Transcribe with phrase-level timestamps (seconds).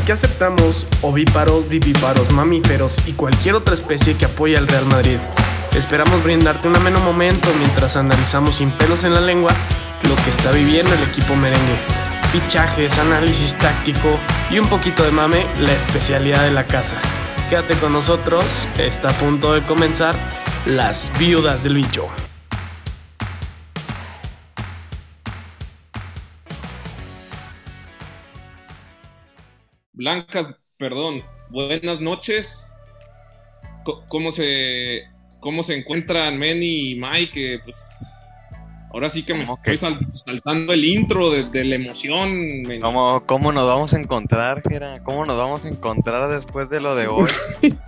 [0.00, 5.18] Aquí aceptamos ovíparos, vivíparos, mamíferos y cualquier otra especie que apoye al Real Madrid.
[5.76, 9.50] Esperamos brindarte un ameno momento mientras analizamos sin pelos en la lengua
[10.08, 11.78] lo que está viviendo el equipo merengue.
[12.32, 14.18] Fichajes, análisis táctico
[14.50, 16.96] y un poquito de mame, la especialidad de la casa.
[17.50, 18.44] Quédate con nosotros,
[18.78, 20.16] está a punto de comenzar
[20.64, 22.06] Las Viudas del Bicho.
[30.00, 32.72] Blancas, perdón, buenas noches.
[34.08, 35.02] ¿Cómo se,
[35.40, 37.60] cómo se encuentran Manny y Mike?
[37.64, 38.10] Pues
[38.94, 42.32] ahora sí que me estoy saltando el intro de, la emoción.
[42.80, 45.02] ¿Cómo, ¿Cómo, nos vamos a encontrar, Gera?
[45.02, 47.28] ¿Cómo nos vamos a encontrar después de lo de hoy?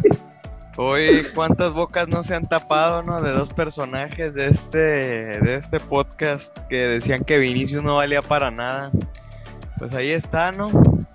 [0.77, 3.23] hoy, ¿cuántas bocas no se han tapado, no?
[3.23, 4.77] De dos personajes de este,
[5.41, 8.93] de este podcast que decían que Vinicius no valía para nada.
[9.79, 10.71] Pues ahí está, ¿no?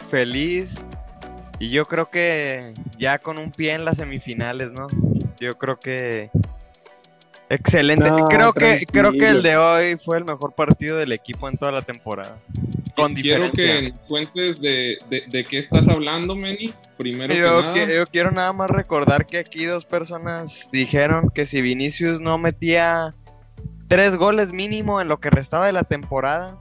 [0.08, 0.88] Feliz.
[1.60, 4.88] Y yo creo que ya con un pie en las semifinales, ¿no?
[5.40, 6.30] Yo creo que
[7.50, 8.10] excelente.
[8.30, 11.72] creo que creo que el de hoy fue el mejor partido del equipo en toda
[11.72, 12.40] la temporada.
[12.96, 16.74] Con quiero que cuentes de, de, qué estás hablando, Meni.
[16.98, 21.62] Primero yo, que yo quiero nada más recordar que aquí dos personas dijeron que si
[21.62, 23.16] Vinicius no metía
[23.88, 26.60] tres goles mínimo en lo que restaba de la temporada,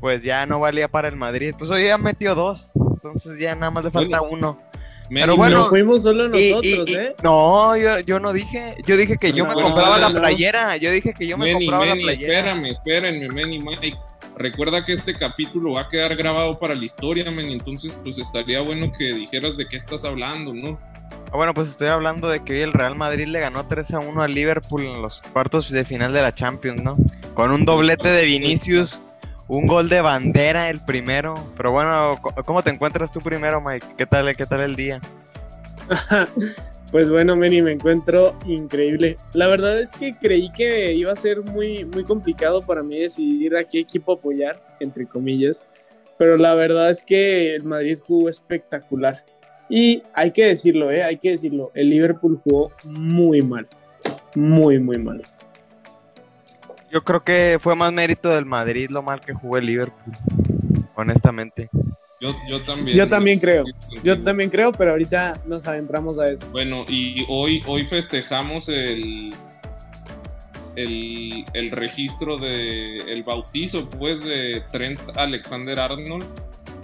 [0.00, 1.54] pues ya no valía para el Madrid.
[1.56, 4.60] Pues hoy ya metió dos, entonces ya nada más le falta uno.
[5.08, 7.14] Pero bueno, fuimos solo nosotros, ¿eh?
[7.22, 11.14] No, yo, yo, no dije, yo dije que yo me compraba la playera, yo dije
[11.14, 12.38] que yo me compraba la playera.
[12.38, 13.98] Espérame, espérenme, Manny Mike.
[14.36, 18.60] Recuerda que este capítulo va a quedar grabado para la historia, Manny, entonces pues estaría
[18.60, 20.78] bueno que dijeras de qué estás hablando, ¿no?
[21.32, 24.00] Ah, bueno, pues estoy hablando de que hoy el Real Madrid le ganó 3 a
[24.00, 26.96] 1 al Liverpool en los cuartos de final de la Champions, ¿no?
[27.34, 29.02] Con un doblete de Vinicius
[29.48, 31.42] un gol de bandera el primero.
[31.56, 33.86] Pero bueno, ¿cómo te encuentras tú primero, Mike?
[33.96, 35.00] ¿Qué tal, qué tal el día?
[36.92, 39.16] pues bueno, Meni, me encuentro increíble.
[39.32, 43.56] La verdad es que creí que iba a ser muy, muy complicado para mí decidir
[43.56, 45.66] a qué equipo apoyar, entre comillas.
[46.18, 49.14] Pero la verdad es que el Madrid jugó espectacular.
[49.68, 51.02] Y hay que decirlo, ¿eh?
[51.02, 51.70] Hay que decirlo.
[51.74, 53.68] El Liverpool jugó muy mal.
[54.34, 55.26] Muy, muy mal.
[56.92, 60.16] Yo creo que fue más mérito del Madrid lo mal que jugó el Liverpool,
[60.94, 61.68] honestamente.
[62.20, 62.96] Yo, también.
[62.96, 63.64] Yo también creo.
[64.02, 66.46] Yo también creo, pero ahorita nos adentramos a eso.
[66.50, 69.34] Bueno, y hoy, hoy festejamos el,
[70.76, 76.24] el, registro de el bautizo, pues, de Trent Alexander Arnold,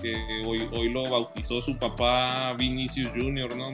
[0.02, 0.14] que
[0.44, 3.70] hoy, hoy lo bautizó su papá Vinicius Jr., ¿no?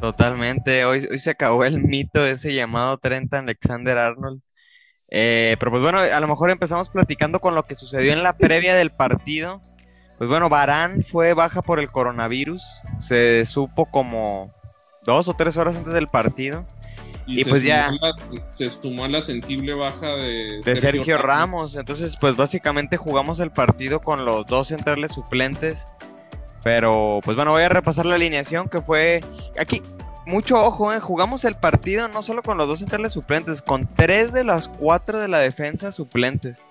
[0.00, 0.84] Totalmente.
[0.84, 4.40] Hoy, hoy se acabó el mito de ese llamado Trent Alexander Arnold.
[5.08, 8.32] Eh, pero pues bueno, a lo mejor empezamos platicando con lo que sucedió en la
[8.36, 9.62] previa del partido.
[10.18, 12.82] Pues bueno, Barán fue baja por el coronavirus.
[12.98, 14.54] Se supo como
[15.04, 16.66] dos o tres horas antes del partido.
[17.28, 17.90] Y, pues ya.
[18.50, 21.74] se sumó la sensible baja de, de Sergio, Ramos.
[21.74, 25.88] Entonces, pues básicamente jugamos el partido con los dos centrales suplentes.
[26.62, 29.22] Pero, pues bueno, voy a repasar la alineación que fue.
[29.58, 29.82] Aquí,
[30.26, 31.00] mucho ojo, ¿eh?
[31.00, 35.18] jugamos el partido no solo con los dos centrales suplentes, con tres de las cuatro
[35.18, 36.66] de la defensa suplentes.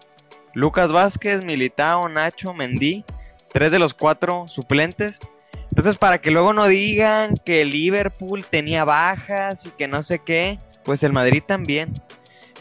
[0.54, 3.04] Lucas Vázquez, Militao, Nacho, Mendy,
[3.52, 5.22] tres de los cuatro suplentes.
[5.70, 10.60] Entonces, para que luego no digan que Liverpool tenía bajas y que no sé qué,
[10.84, 11.94] pues el Madrid también.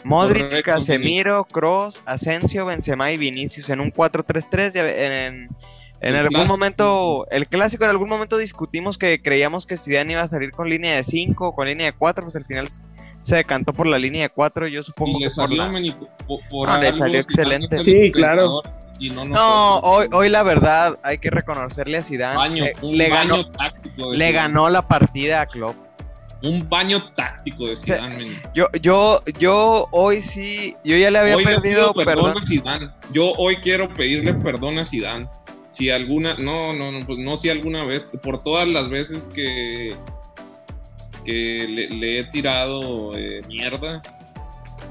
[0.03, 5.49] Modric, Casemiro, Cross, Asensio, Benzema y Vinicius en un 4-3-3 en, en
[6.13, 10.51] algún momento, el clásico en algún momento discutimos que creíamos que Zidane iba a salir
[10.51, 12.67] con línea de 5 o con línea de 4, pues al final
[13.21, 15.63] se decantó por la línea de 4, yo supongo que salió,
[16.47, 17.83] por, ah, le salió excelente.
[17.83, 18.61] Sí, claro.
[18.99, 22.67] no, hoy, hoy la verdad hay que reconocerle a Zidane.
[22.67, 23.37] Eh, le, ganó,
[24.13, 25.75] le ganó la partida a Klopp.
[26.43, 28.39] Un baño táctico de Zidane.
[28.53, 32.37] yo, yo, yo hoy sí, yo ya le había perdido perdón.
[32.37, 32.91] A Zidane.
[33.11, 35.27] Yo hoy quiero pedirle perdón a Zidane
[35.75, 39.93] si alguna, no, no, no, pues no si alguna vez, por todas las veces que,
[41.25, 44.01] que le, he tirado eh, mierda.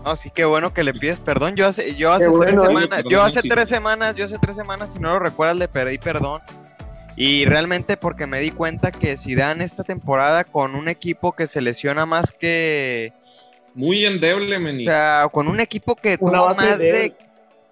[0.05, 1.57] No, sí, qué bueno que le pides perdón.
[1.57, 4.99] Yo hace, yo hace tres semanas, yo hace tres semanas, yo hace tres semanas, si
[4.99, 6.43] no lo recuerdas, le pedí perdón.
[7.17, 11.47] Y realmente porque me di cuenta que si dan esta temporada con un equipo que
[11.47, 13.15] se lesiona más que...
[13.75, 14.83] Muy endeble, meni.
[14.83, 17.17] O sea, con un equipo que tuvo más de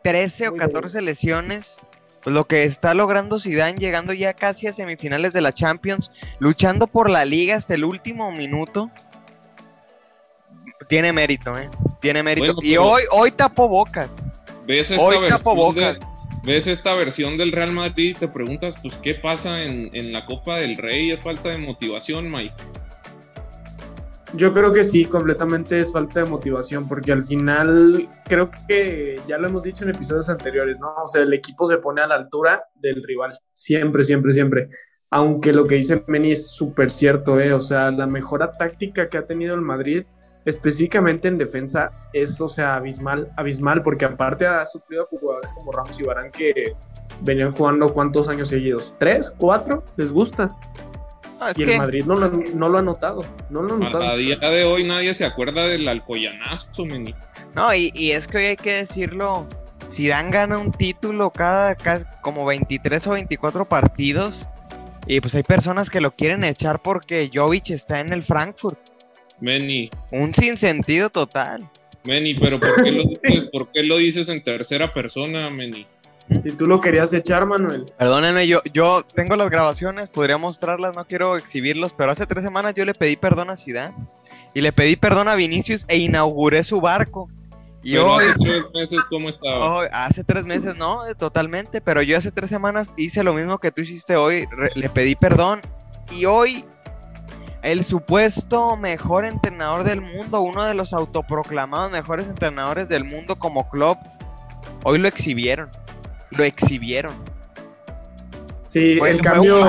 [0.02, 1.78] 13 o 14 lesiones
[2.24, 7.10] lo que está logrando Zidane llegando ya casi a semifinales de la Champions, luchando por
[7.10, 8.90] la liga hasta el último minuto.
[10.88, 11.68] Tiene mérito, ¿eh?
[12.00, 12.56] Tiene mérito.
[12.62, 14.24] y hoy, hoy tapó bocas.
[14.66, 16.00] ¿Ves esta hoy tapó bocas.
[16.44, 20.24] ves esta versión del Real Madrid y te preguntas, pues, ¿qué pasa en, en la
[20.26, 21.10] Copa del Rey?
[21.10, 22.54] ¿Es falta de motivación, Mike?
[24.34, 29.36] Yo creo que sí, completamente es falta de motivación, porque al final creo que ya
[29.36, 30.88] lo hemos dicho en episodios anteriores, ¿no?
[31.04, 34.70] O sea, el equipo se pone a la altura del rival, siempre, siempre, siempre.
[35.10, 37.52] Aunque lo que dice Meni es súper cierto, ¿eh?
[37.52, 40.04] O sea, la mejora táctica que ha tenido el Madrid,
[40.46, 45.72] específicamente en defensa, es, o sea, abismal, abismal, porque aparte ha suplido a jugadores como
[45.72, 46.74] Ramos y Barán que
[47.20, 50.56] venían jugando cuántos años seguidos, tres, cuatro, les gusta
[51.56, 53.24] y el Madrid no lo, ha notado.
[53.50, 54.04] No lo ha notado.
[54.04, 57.14] A día de hoy nadie se acuerda del Alcoyanazo, meni.
[57.54, 59.46] No, y, es que hoy hay que decirlo.
[59.88, 61.76] Si Dan gana un título cada,
[62.22, 64.48] como 23 o 24 partidos.
[65.06, 68.78] Y pues hay personas que lo quieren echar porque Jovic está en el Frankfurt.
[69.40, 69.90] Meni.
[70.12, 71.68] Un sinsentido total.
[72.04, 75.86] Meni, pero ¿por qué, lo dices, ¿por qué lo dices en tercera persona, Meni?
[76.42, 77.92] Si tú lo querías echar, Manuel.
[77.98, 82.74] Perdónenme, yo, yo tengo las grabaciones, podría mostrarlas, no quiero exhibirlos, pero hace tres semanas
[82.74, 83.94] yo le pedí perdón a Zidane
[84.54, 87.28] y le pedí perdón a Vinicius e inauguré su barco.
[87.84, 89.84] Y hoy, hace tres meses, ¿cómo estaba?
[89.86, 93.82] hace tres meses, no, totalmente, pero yo hace tres semanas hice lo mismo que tú
[93.82, 94.46] hiciste hoy,
[94.76, 95.60] le pedí perdón
[96.12, 96.64] y hoy
[97.62, 103.68] el supuesto mejor entrenador del mundo, uno de los autoproclamados mejores entrenadores del mundo como
[103.68, 103.98] Klopp,
[104.84, 105.68] hoy lo exhibieron
[106.36, 107.14] lo exhibieron.
[108.66, 109.66] Sí, el cambio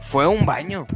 [0.00, 0.86] fue un baño.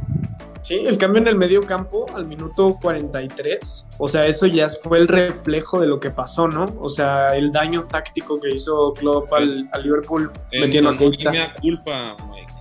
[0.61, 4.99] Sí, el cambio en el medio campo al minuto 43, o sea, eso ya fue
[4.99, 6.65] el reflejo de lo que pasó, ¿no?
[6.79, 12.53] O sea, el daño táctico que hizo Klopp al, Liverpool metiendo a culpa, Mike.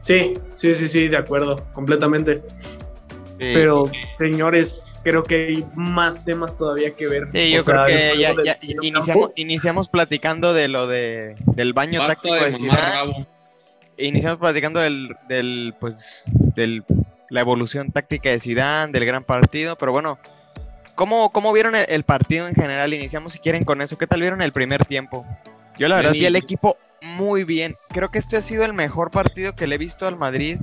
[0.00, 2.42] Sí, sí, sí, sí, de acuerdo, completamente.
[3.38, 7.28] Pero, señores, creo que hay más temas todavía que ver.
[7.28, 12.52] Sí, yo creo que ya, iniciamos, iniciamos, platicando de lo de, del baño táctico de,
[12.52, 13.26] Zidane.
[13.96, 16.84] Iniciamos platicando del, del, pues, del,
[17.28, 20.18] la evolución táctica de Zidane, del gran partido, pero bueno,
[20.94, 22.94] ¿cómo, cómo vieron el, partido en general?
[22.94, 23.98] Iniciamos si quieren con eso.
[23.98, 25.26] ¿Qué tal vieron el primer tiempo?
[25.78, 26.78] Yo la verdad vi el equipo
[27.16, 27.76] muy bien.
[27.88, 30.58] Creo que este ha sido el mejor partido que le he visto al Madrid.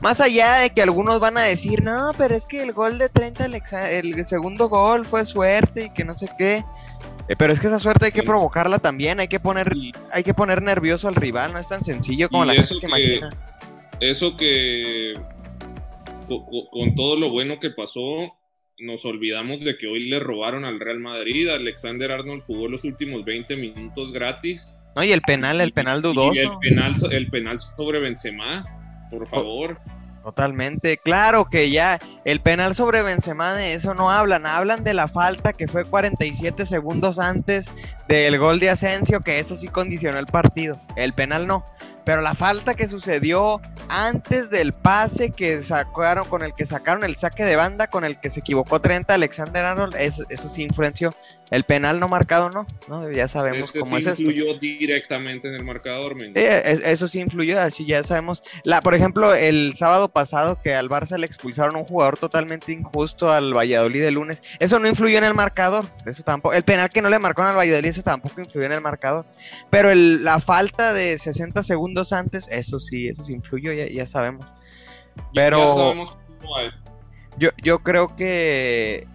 [0.00, 3.08] Más allá de que algunos van a decir, no, pero es que el gol de
[3.08, 3.46] 30,
[3.90, 6.64] el, segundo gol fue suerte y que no sé qué.
[7.28, 9.72] Eh, pero es que esa suerte hay que provocarla también, hay que poner,
[10.12, 13.30] hay que poner nervioso al rival, no es tan sencillo como la gente se imagina.
[14.00, 15.12] Eso que
[16.26, 18.34] con todo lo bueno que pasó,
[18.78, 21.48] nos olvidamos de que hoy le robaron al Real Madrid.
[21.48, 26.40] Alexander Arnold jugó los últimos 20 minutos gratis no, y el penal, el penal dudoso.
[26.40, 28.64] el penal, el penal sobre Benzema,
[29.10, 29.80] por favor.
[30.22, 35.08] Totalmente, claro que ya el penal sobre Benzema de eso no hablan, hablan de la
[35.08, 37.72] falta que fue 47 segundos antes
[38.06, 41.64] del gol de Asensio, que eso sí condicionó el partido, el penal no.
[42.04, 47.16] Pero la falta que sucedió antes del pase que sacaron, con el que sacaron el
[47.16, 51.14] saque de banda, con el que se equivocó 30 Alexander Arnold, eso, eso sí influenció.
[51.52, 53.10] El penal no marcado no, ¿no?
[53.10, 54.22] ya sabemos cómo es esto.
[54.22, 58.42] influyó directamente en el marcador, eso sí influyó, así ya sabemos.
[58.64, 62.72] La, por ejemplo, el sábado pasado que al Barça le expulsaron a un jugador totalmente
[62.72, 66.54] injusto al Valladolid el lunes, eso no influyó en el marcador, eso tampoco.
[66.54, 69.26] El penal que no le marcaron al Valladolid, eso tampoco influyó en el marcador.
[69.68, 74.52] Pero la falta de 60 segundos antes, eso sí, eso sí influyó, ya, sabemos.
[75.34, 75.94] Pero
[77.38, 79.06] Yo, yo creo que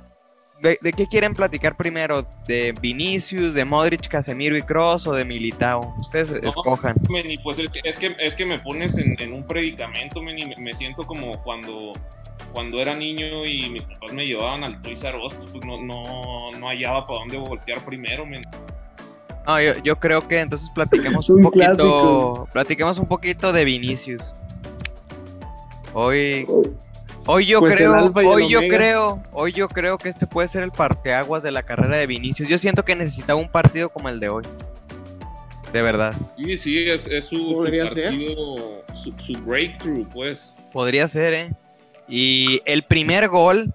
[0.62, 2.28] ¿De, qué quieren platicar primero?
[2.48, 5.96] ¿De Vinicius, de Modric, Casemiro y Cross o de Militao?
[6.00, 6.96] Ustedes escojan.
[7.44, 11.06] pues es que, es que, es que me pones en, un predicamento, me, me siento
[11.06, 11.94] como cuando,
[12.54, 16.52] cuando era niño y mis papás me llevaban al Toys R Us, pues no, no,
[16.58, 18.26] no hallaba para dónde voltear primero,
[19.48, 24.36] No, yo, yo, creo que entonces platiquemos un, poquito, platiquemos un poquito de Vinicius.
[25.94, 26.46] Hoy
[27.30, 30.72] Hoy yo pues creo, hoy yo creo, hoy yo creo que este puede ser el
[30.72, 32.48] parteaguas de la carrera de Vinicius.
[32.48, 34.46] Yo siento que necesitaba un partido como el de hoy.
[35.74, 36.16] De verdad.
[36.38, 40.56] Sí, sí, es, su, partido, su, breakthrough, pues.
[40.72, 41.54] Podría ser, ¿eh?
[42.08, 43.74] Y el primer gol,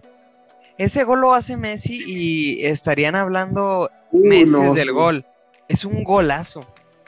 [0.78, 5.26] ese gol lo hace Messi y estarían hablando uh, meses del gol.
[5.72, 6.60] Es un golazo.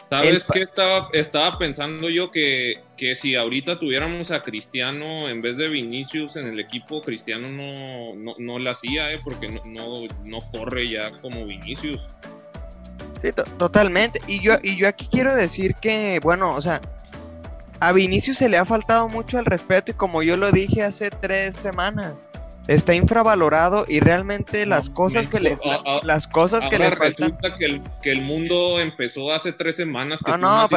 [0.09, 2.31] ¿Sabes qué estaba, estaba pensando yo?
[2.31, 7.51] Que, que, si ahorita tuviéramos a Cristiano en vez de Vinicius en el equipo, Cristiano
[7.51, 9.19] no, no, no la hacía, ¿eh?
[9.23, 12.07] porque no, no, corre ya como Vinicius.
[13.21, 14.21] Sí, totalmente.
[14.29, 16.81] Y yo, y yo aquí quiero decir que, bueno, o sea,
[17.81, 21.11] a Vinicius se le ha faltado mucho el respeto y como yo lo dije hace
[21.11, 22.31] tres semanas,
[22.69, 25.59] está infravalorado y realmente las cosas que le
[26.03, 30.31] las cosas que le faltan que el, que el mundo empezó hace tres semanas que
[30.31, 30.69] no, no,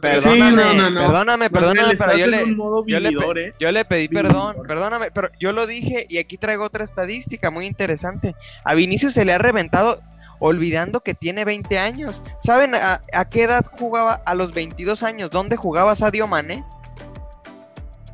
[0.00, 2.38] perdóname, perdóname, perdóname, pero yo le,
[2.86, 3.08] yo le,
[3.40, 3.54] ¿eh?
[3.58, 7.66] yo le pedí perdón, perdóname, pero yo lo dije y aquí traigo otra estadística muy
[7.66, 8.34] interesante.
[8.64, 9.98] A Vinicius se le ha reventado
[10.38, 12.22] olvidando que tiene 20 años.
[12.40, 15.30] ¿Saben a, a qué edad jugaba a los 22 años?
[15.30, 16.64] ¿Dónde jugaba Sadio Mané?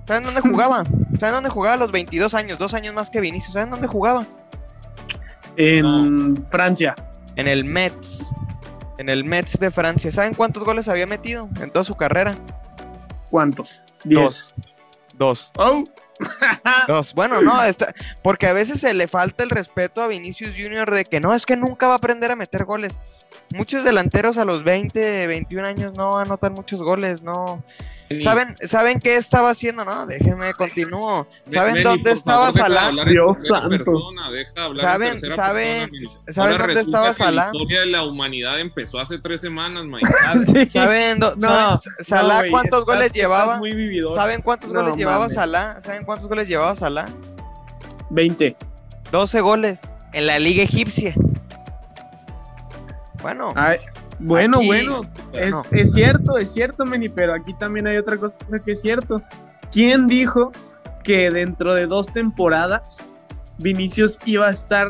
[0.06, 0.84] ¿Saben dónde jugaba?
[1.18, 2.58] ¿Saben dónde jugaba a los 22 años?
[2.58, 3.54] Dos años más que Vinicius.
[3.54, 4.26] ¿Saben dónde jugaba?
[5.56, 6.94] En Francia.
[7.34, 8.30] En el Metz.
[8.98, 10.12] En el Metz de Francia.
[10.12, 12.38] ¿Saben cuántos goles había metido en toda su carrera?
[13.30, 13.82] ¿Cuántos?
[14.04, 14.54] Dos.
[15.14, 15.52] Dos.
[15.56, 15.84] Oh.
[16.88, 17.12] Dos.
[17.14, 17.52] Bueno, no,
[18.22, 21.44] porque a veces se le falta el respeto a Vinicius Junior de que no, es
[21.44, 23.00] que nunca va a aprender a meter goles.
[23.54, 27.62] Muchos delanteros a los 20, 21 años no anotan muchos goles, no.
[28.20, 29.84] ¿Saben, ¿Saben qué estaba haciendo?
[29.84, 31.26] No, déjenme continúo.
[31.48, 32.92] ¿Saben dónde estaba Salah?
[33.04, 33.92] Dios santo.
[34.76, 35.90] ¿Saben, saben,
[36.28, 37.46] ¿saben dónde estaba Salah?
[37.46, 40.06] La historia de la humanidad empezó hace tres semanas, Mike.
[40.68, 41.18] ¿Saben,
[41.98, 43.60] Salah cuántos goles llevaba?
[44.14, 45.80] ¿Saben cuántos goles llevaba Salah?
[45.80, 47.12] ¿Saben cuántos goles llevaba Salah?
[48.10, 48.56] 20.
[49.10, 51.12] 12 goles en la liga egipcia.
[53.34, 53.54] Bueno.
[54.18, 55.02] bueno, bueno.
[55.72, 59.22] Es, cierto, es cierto, Meni, pero aquí también hay otra cosa que es cierto.
[59.70, 60.52] ¿Quién dijo
[61.02, 62.98] que dentro de dos temporadas
[63.58, 64.88] Vinicius iba a estar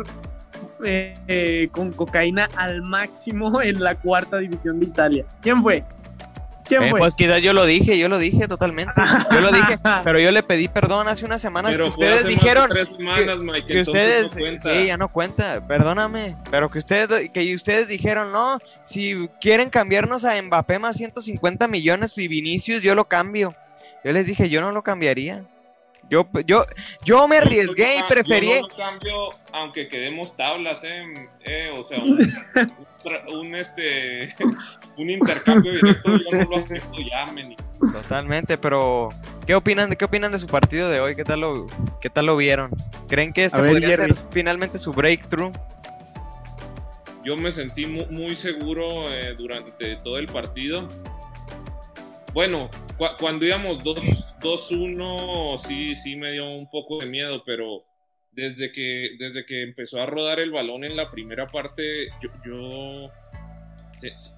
[0.84, 5.26] eh, eh, con cocaína al máximo en la cuarta división de Italia?
[5.40, 5.84] ¿Quién fue?
[6.68, 6.98] ¿Quién eh, fue?
[6.98, 8.92] Pues quizás yo lo dije, yo lo dije totalmente.
[9.32, 12.68] Yo lo dije, pero yo le pedí perdón hace unas semanas pero que ustedes dijeron
[13.66, 19.28] que, ustedes sí, ya no cuenta, perdóname, pero que ustedes que ustedes dijeron, "No, si
[19.40, 23.54] quieren cambiarnos a Mbappé más 150 millones y Vinicius, yo lo cambio."
[24.04, 25.44] Yo les dije, "Yo no lo cambiaría."
[26.08, 26.64] Yo, yo,
[27.04, 28.48] yo me arriesgué y preferí.
[28.48, 29.14] Yo no lo cambio,
[29.52, 32.18] aunque quedemos tablas, eh, eh o sea, un,
[33.54, 34.34] este
[34.96, 37.26] un intercambio directo yo no lo acepto ya,
[37.78, 39.10] Totalmente, pero
[39.46, 41.14] ¿qué opinan, ¿qué opinan de su partido de hoy?
[41.14, 41.66] ¿Qué tal lo,
[42.00, 42.70] qué tal lo vieron?
[43.08, 45.52] ¿Creen que este podría ser finalmente su breakthrough?
[47.24, 50.88] Yo me sentí muy, seguro eh, durante todo el partido.
[52.32, 52.70] Bueno,
[53.18, 57.84] cuando íbamos 2-1, sí, sí me dio un poco de miedo, pero
[58.36, 62.10] desde que, desde que empezó a rodar el balón en la primera parte,
[62.44, 63.10] yo,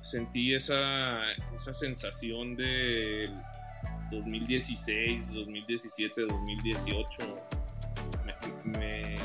[0.00, 3.28] sentí esa, esa sensación de
[4.12, 7.08] 2016, 2017, 2018.
[8.64, 9.16] Me,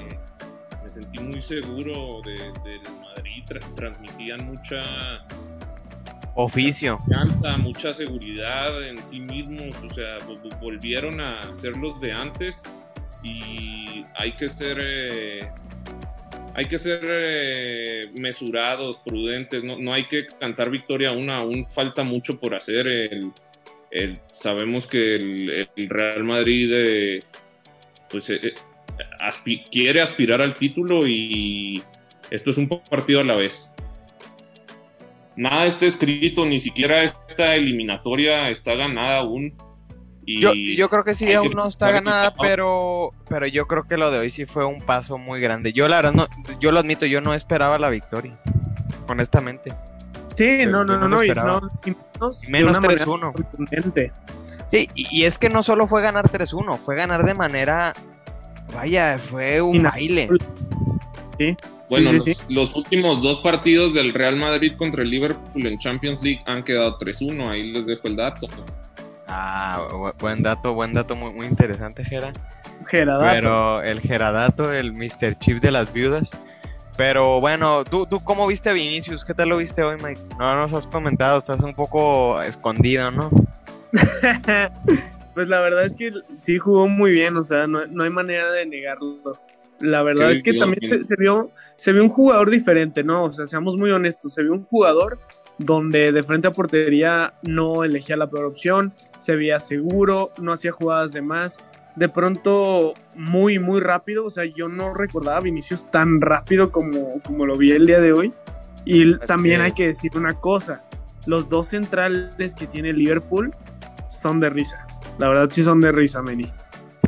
[0.90, 3.44] sentí muy seguro del Madrid,
[3.76, 5.26] transmitían mucha
[6.36, 6.98] oficio,
[7.60, 10.18] mucha seguridad en sí mismos, o sea,
[10.60, 12.64] volvieron a ser los de antes
[13.24, 15.50] y hay que ser eh,
[16.56, 22.04] hay que ser eh, mesurados, prudentes, no, no, hay que cantar victoria aún, aún falta
[22.04, 22.88] mucho por hacer.
[22.88, 23.32] El,
[24.28, 27.20] sabemos que el, Real Madrid eh,
[28.10, 28.32] pues,
[29.72, 31.82] quiere aspirar al título y
[32.30, 33.74] esto es un partido a la vez.
[35.36, 39.56] Nada está escrito, ni siquiera esta eliminatoria está ganada aún
[40.26, 44.20] yo, creo que sí, aún no está ganada, pero, pero yo creo que lo de
[44.20, 45.74] hoy sí fue un paso muy grande.
[45.74, 46.28] Yo la verdad, no,
[46.60, 48.38] yo lo admito, yo no esperaba la victoria,
[49.08, 49.74] honestamente.
[50.36, 51.62] Sí, no, no, no, no, y no,
[52.50, 54.12] menos 3-1.
[54.66, 57.94] Sí, y, es que no solo fue ganar 3-1, fue ganar de manera,
[58.74, 60.30] vaya, fue un baile.
[61.38, 61.56] Sí.
[61.90, 62.12] Bueno,
[62.50, 66.98] los, últimos dos partidos del Real Madrid contra el Liverpool en Champions League han quedado
[66.98, 68.48] 3-1, ahí les dejo el dato.
[69.36, 72.32] Ah, buen dato, buen dato, muy, muy interesante, Gera.
[72.86, 73.34] Geradato.
[73.34, 75.40] Pero el Geradato, el Mr.
[75.40, 76.32] Chip de las viudas.
[76.98, 79.26] Pero bueno, ¿tú, ¿tú cómo viste a Vinicius?
[79.26, 80.22] ¿Qué tal lo viste hoy, Mike?
[80.38, 83.32] No nos has comentado, estás un poco escondido, ¿no?
[85.34, 88.68] pues la verdad es que sí jugó muy bien, o sea, no, hay manera de
[88.68, 89.40] negarlo.
[89.80, 93.24] La verdad es que también se, vio, se vio un jugador diferente, ¿no?
[93.24, 95.18] O sea, seamos muy honestos, se vio un jugador
[95.58, 100.72] donde de frente a portería no elegía la peor opción, se veía seguro, no hacía
[100.72, 101.64] jugadas de más.
[101.96, 104.26] De pronto, muy, muy rápido.
[104.26, 108.00] O sea, yo no recordaba a Vinicius tan rápido como, como lo vi el día
[108.00, 108.34] de hoy.
[108.84, 110.84] Y también hay que decir una cosa:
[111.26, 113.52] los dos centrales que tiene Liverpool
[114.10, 114.86] son de risa.
[115.20, 116.48] La verdad, sí son de risa, Meni.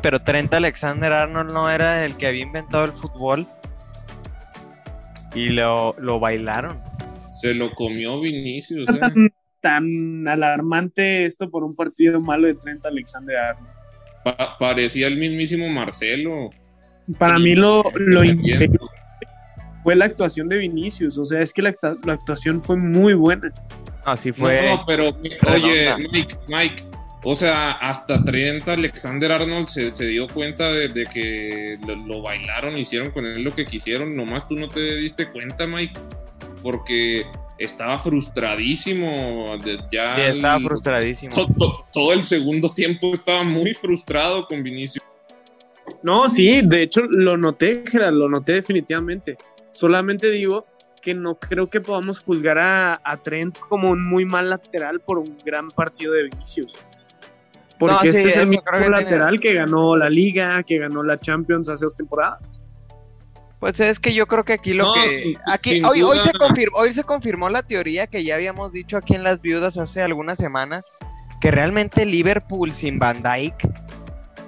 [0.01, 3.47] Pero Trent Alexander Arnold no era el que había inventado el fútbol.
[5.33, 6.79] Y lo, lo bailaron.
[7.41, 8.87] Se lo comió Vinicius.
[8.89, 9.29] ¿eh?
[9.65, 14.57] Tan, alarmante esto por un partido malo de Trent Alexander Arnold.
[14.59, 16.51] parecía el mismísimo Marcelo.
[17.17, 18.77] Para mí lo, lo increíble
[19.85, 21.17] fue la actuación de Vinicius.
[21.17, 23.51] O sea, es que la, actuación fue muy buena.
[24.03, 24.69] Así fue.
[24.69, 25.15] No, pero
[25.47, 26.83] oye, Mike, Mike,
[27.23, 33.09] o sea, hasta 30 Alexander Arnold se, dio cuenta de, que lo, lo, bailaron, hicieron
[33.09, 34.15] con él lo que quisieron.
[34.15, 35.99] Nomás tú no te diste cuenta, Mike.
[36.61, 37.25] Porque
[37.57, 39.55] estaba frustradísimo.
[39.91, 41.35] Ya sí, estaba frustradísimo.
[41.93, 45.03] Todo, el segundo tiempo estaba muy frustrado con Vinicius.
[46.01, 49.37] No, sí, de hecho lo noté, Gerard, lo noté definitivamente.
[49.71, 50.65] Solamente digo
[51.01, 55.37] que no creo que podamos juzgar a, Trent como un muy mal lateral por un
[55.45, 56.79] gran partido de Vinicius.
[57.77, 61.85] Porque este es el mismo lateral que ganó la Liga, que ganó la Champions hace
[61.85, 62.64] dos temporadas.
[63.65, 65.33] Pues es que yo creo que aquí lo que.
[65.51, 69.15] aquí, hoy, hoy, se confirmó, hoy se confirmó la teoría que ya habíamos dicho aquí
[69.15, 70.93] en las viudas hace algunas semanas.
[71.41, 73.67] Que realmente Liverpool sin Van Dyke,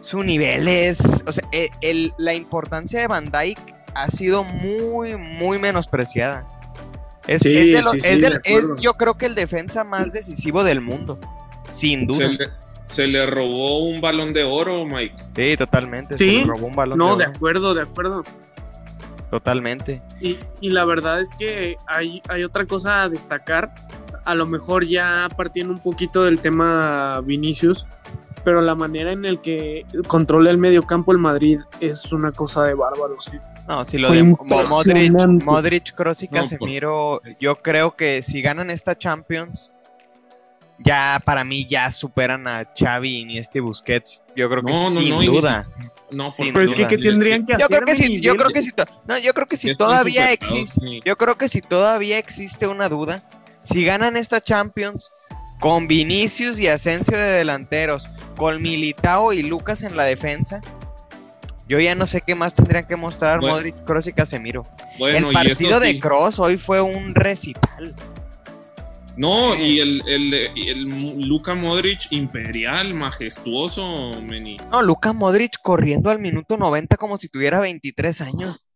[0.01, 1.23] su nivel es.
[1.25, 3.59] O sea, e, la importancia de Van Dyke
[3.95, 6.47] ha sido muy, muy menospreciada.
[7.25, 7.41] Es,
[8.79, 11.19] yo creo que el defensa más decisivo del mundo.
[11.67, 12.29] Sin duda.
[12.85, 15.15] Se le, robó un balón de oro, Mike.
[15.35, 16.19] Sí, totalmente.
[16.19, 17.13] Se le robó un balón de oro.
[17.13, 18.23] No, de acuerdo, de acuerdo.
[19.29, 20.01] Totalmente.
[20.21, 23.73] Y, la verdad es que hay, hay otra cosa a destacar.
[24.23, 27.87] A lo mejor ya partiendo un poquito del tema Vinicius,
[28.43, 32.63] pero la manera en el que controla el medio campo el Madrid es una cosa
[32.63, 33.37] de bárbaro, sí.
[33.67, 38.97] No, si lo de Modric, Modric, Kroos y Casemiro, yo creo que si ganan esta
[38.97, 39.73] Champions,
[40.79, 44.23] ya para mí ya superan a Xavi, y este Busquets.
[44.35, 45.67] Yo creo que sin duda.
[46.09, 47.67] No, pero es que ¿qué tendrían que hacer?
[47.69, 48.71] Yo creo que si, yo creo que si,
[49.07, 53.27] no, yo creo que si todavía existe, yo creo que si todavía existe una duda,
[53.63, 55.11] si ganan esta Champions
[55.59, 60.61] con Vinicius y Asensio de delanteros, con Militao y Lucas en la defensa,
[61.67, 64.63] yo ya no sé qué más tendrían que mostrar Modric, Cross y Casemiro.
[64.99, 67.95] el partido de Cross hoy fue un recital.
[69.17, 74.57] No, y el, el, el, Luka Modric imperial, majestuoso, Meni.
[74.71, 78.67] No, Luka Modric corriendo al minuto 90 como si tuviera 23 años.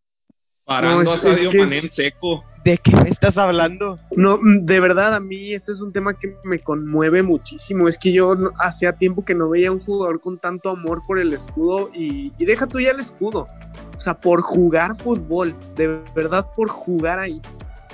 [0.64, 2.44] Parando a Sadio Mané seco.
[2.64, 4.00] ¿De qué me estás hablando?
[4.16, 7.86] No, de verdad, a mí este es un tema que me conmueve muchísimo.
[7.86, 11.32] Es que yo hacía tiempo que no veía un jugador con tanto amor por el
[11.32, 13.48] escudo y, y deja tú ya el escudo.
[13.96, 17.40] O sea, por jugar fútbol, de verdad por jugar ahí.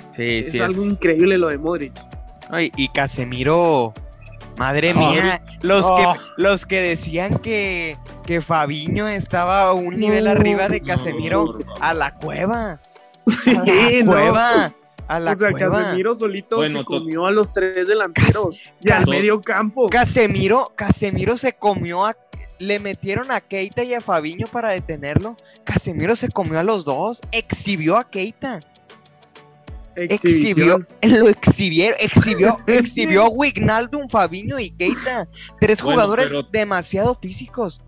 [0.09, 1.93] Sí, es algo increíble lo de Modric
[2.57, 3.93] y, Casemiro,
[4.57, 6.05] madre mía, los, que,
[6.37, 12.15] los que decían que, que Fabiño estaba a un nivel arriba de Casemiro, a la
[12.15, 12.81] cueva.
[13.45, 14.71] A la cueva.
[15.07, 19.41] A la o sea, Casemiro solito se comió a los tres delanteros y al medio
[19.41, 19.89] campo.
[19.89, 22.15] Casemiro, Casemiro se comió a,
[22.59, 25.35] le metieron a Keita y a Fabiño para detenerlo.
[25.63, 28.59] Casemiro se comió a los dos, exhibió a Keita
[30.03, 35.27] exhibió, lo exhibieron, exhibió, exhibió a Wignaldum, Fabinho y Keita.
[35.59, 37.81] Tres jugadores demasiado físicos.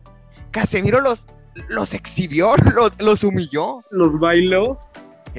[0.51, 1.27] Casemiro los,
[1.69, 2.53] los exhibió,
[2.99, 3.83] los, humilló.
[3.89, 4.79] Los bailó.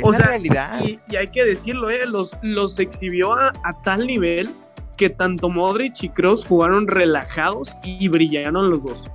[0.03, 0.81] o sea, realidad.
[0.85, 2.07] Y, hay que decirlo, ¿eh?
[2.07, 3.53] los, los exhibió a,
[3.85, 4.51] tal nivel
[4.97, 9.11] que tanto Modric y Kroos jugaron relajados y brillaron los dos.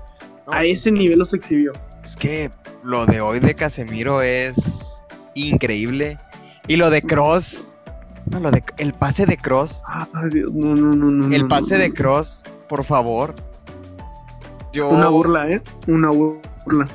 [0.48, 1.72] a ese nivel los exhibió.
[2.04, 2.52] Es que
[2.84, 6.18] lo de hoy de Casemiro es increíble.
[6.68, 7.70] Y lo de Cross.
[8.26, 9.84] No, lo de el pase de Cross.
[10.54, 11.36] no, no, no, no.
[11.36, 13.36] El pase de Cross, por favor.
[14.74, 14.90] Yo...
[14.90, 15.62] Una burla, ¿eh?
[15.88, 16.88] Una burla.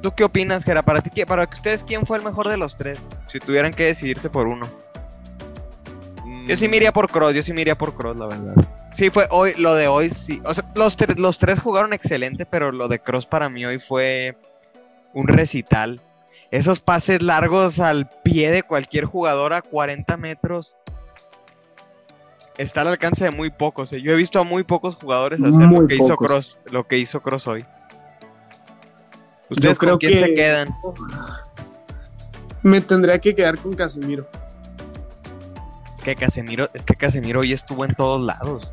[0.00, 0.82] ¿tú, qué opinas, Gera?
[0.82, 3.08] Para ti, para ustedes, ¿quién fue el mejor de los tres?
[3.28, 4.68] Si tuvieran que decidirse por uno.
[6.46, 8.54] Yo sí me iría por Cross, yo sí me iría por Cross, la verdad.
[8.92, 10.40] Sí, fue hoy, lo de hoy sí.
[10.44, 14.38] O sea, los, los tres jugaron excelente, pero lo de Cross para mí hoy fue
[15.12, 16.00] un recital
[16.50, 20.78] esos pases largos al pie de cualquier jugador a 40 metros
[22.58, 23.92] está al alcance de muy pocos.
[23.92, 24.00] ¿eh?
[24.00, 27.20] Yo he visto a muy pocos jugadores hacer lo que hizo Cross, lo que hizo
[27.20, 27.64] Cross hoy.
[29.48, 30.74] ¿Ustedes con quién se quedan?
[32.62, 34.26] Me tendría que quedar con Casemiro.
[35.94, 38.72] Es que Casemiro, es que Casemiro hoy estuvo en todos lados.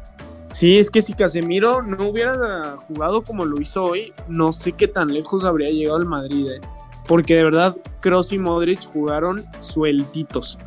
[0.52, 4.88] Sí, es que si Casemiro no hubiera jugado como lo hizo hoy, no sé qué
[4.88, 6.48] tan lejos habría llegado el Madrid.
[6.48, 6.62] ¿eh?
[7.08, 10.58] Porque de verdad, Cross y Modric jugaron sueltitos.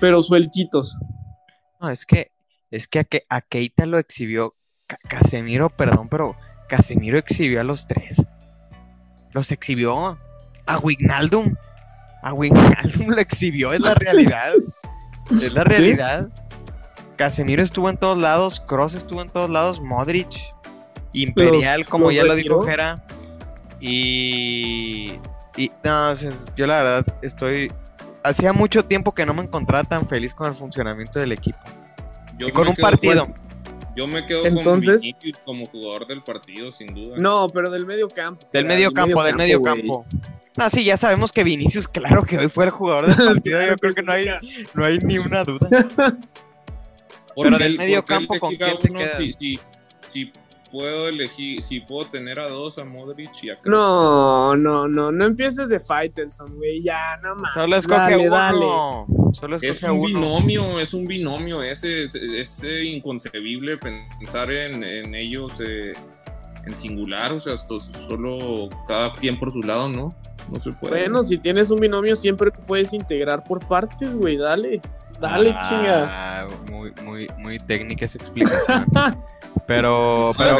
[0.00, 0.98] Pero sueltitos.
[1.80, 2.32] No, es que,
[2.70, 4.56] es que a, Keita lo exhibió.
[5.08, 6.36] Casemiro, perdón, pero
[6.68, 8.26] Casemiro exhibió a los tres.
[9.30, 10.18] Los exhibió
[10.66, 11.54] a Wignaldum.
[12.22, 14.54] A Wignaldum lo exhibió, es la realidad.
[15.30, 16.30] es la realidad.
[17.16, 20.34] Casemiro estuvo en todos lados, Cross estuvo en todos lados, Modric,
[21.12, 23.04] Imperial, como ya lo dijo Jera.
[23.80, 25.18] Y
[25.56, 26.14] Y no,
[26.56, 27.72] yo la verdad estoy.
[28.24, 31.58] Hacía mucho tiempo que no me encontraba tan feliz con el funcionamiento del equipo.
[32.38, 33.32] y con un partido.
[33.96, 37.16] yo me quedo Entonces, con como jugador del partido, sin duda.
[37.18, 38.46] No, pero del medio campo.
[38.52, 40.06] Del medio campo, del medio campo.
[40.56, 43.60] No, sí, ya sabemos que Vinicius, claro que hoy fue el jugador del partido.
[43.66, 44.26] yo creo que no hay,
[44.74, 45.68] no hay ni una duda.
[47.36, 49.18] pero del medio campo, ¿con quién te quedas?
[49.18, 49.58] sí,
[50.72, 55.24] puedo elegir, si puedo tener a dos, a Modric y a No, no, no, no
[55.24, 57.54] empieces de Faitelson, güey, ya, no más.
[57.54, 59.06] Solo escoge uno.
[59.32, 65.60] Solo escoge es un binomio, es un binomio, ese es, inconcebible pensar en, en ellos
[65.60, 65.92] eh,
[66.66, 70.14] en singular, o sea, solo cada quien por su lado, ¿no?
[70.50, 71.02] No se puede.
[71.02, 74.80] Bueno, si tienes un binomio siempre puedes integrar por partes, güey, dale.
[75.22, 76.48] Dale, ah, chinga.
[76.70, 78.84] Muy, muy, muy técnica esa explicación.
[79.66, 80.58] Pero, pero,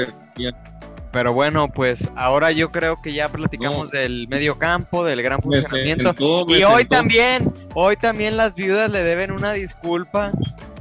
[1.12, 6.14] pero bueno, pues ahora yo creo que ya platicamos del medio campo, del gran funcionamiento.
[6.48, 10.33] y hoy también, hoy también las viudas le deben una disculpa.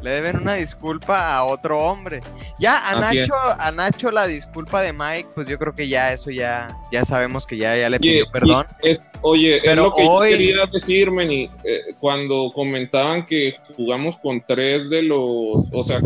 [0.02, 2.22] Le deben una disculpa a otro hombre.
[2.58, 6.32] Ya a Nacho, a Nacho la disculpa de Mike, pues yo creo que ya eso
[6.32, 8.65] ya, ya sabemos que ya, ya le pidió perdón.
[9.22, 10.32] oye, pero es lo que hoy...
[10.32, 16.02] yo quería decir, Meni, eh, cuando comentaban que jugamos con tres de los, o sea,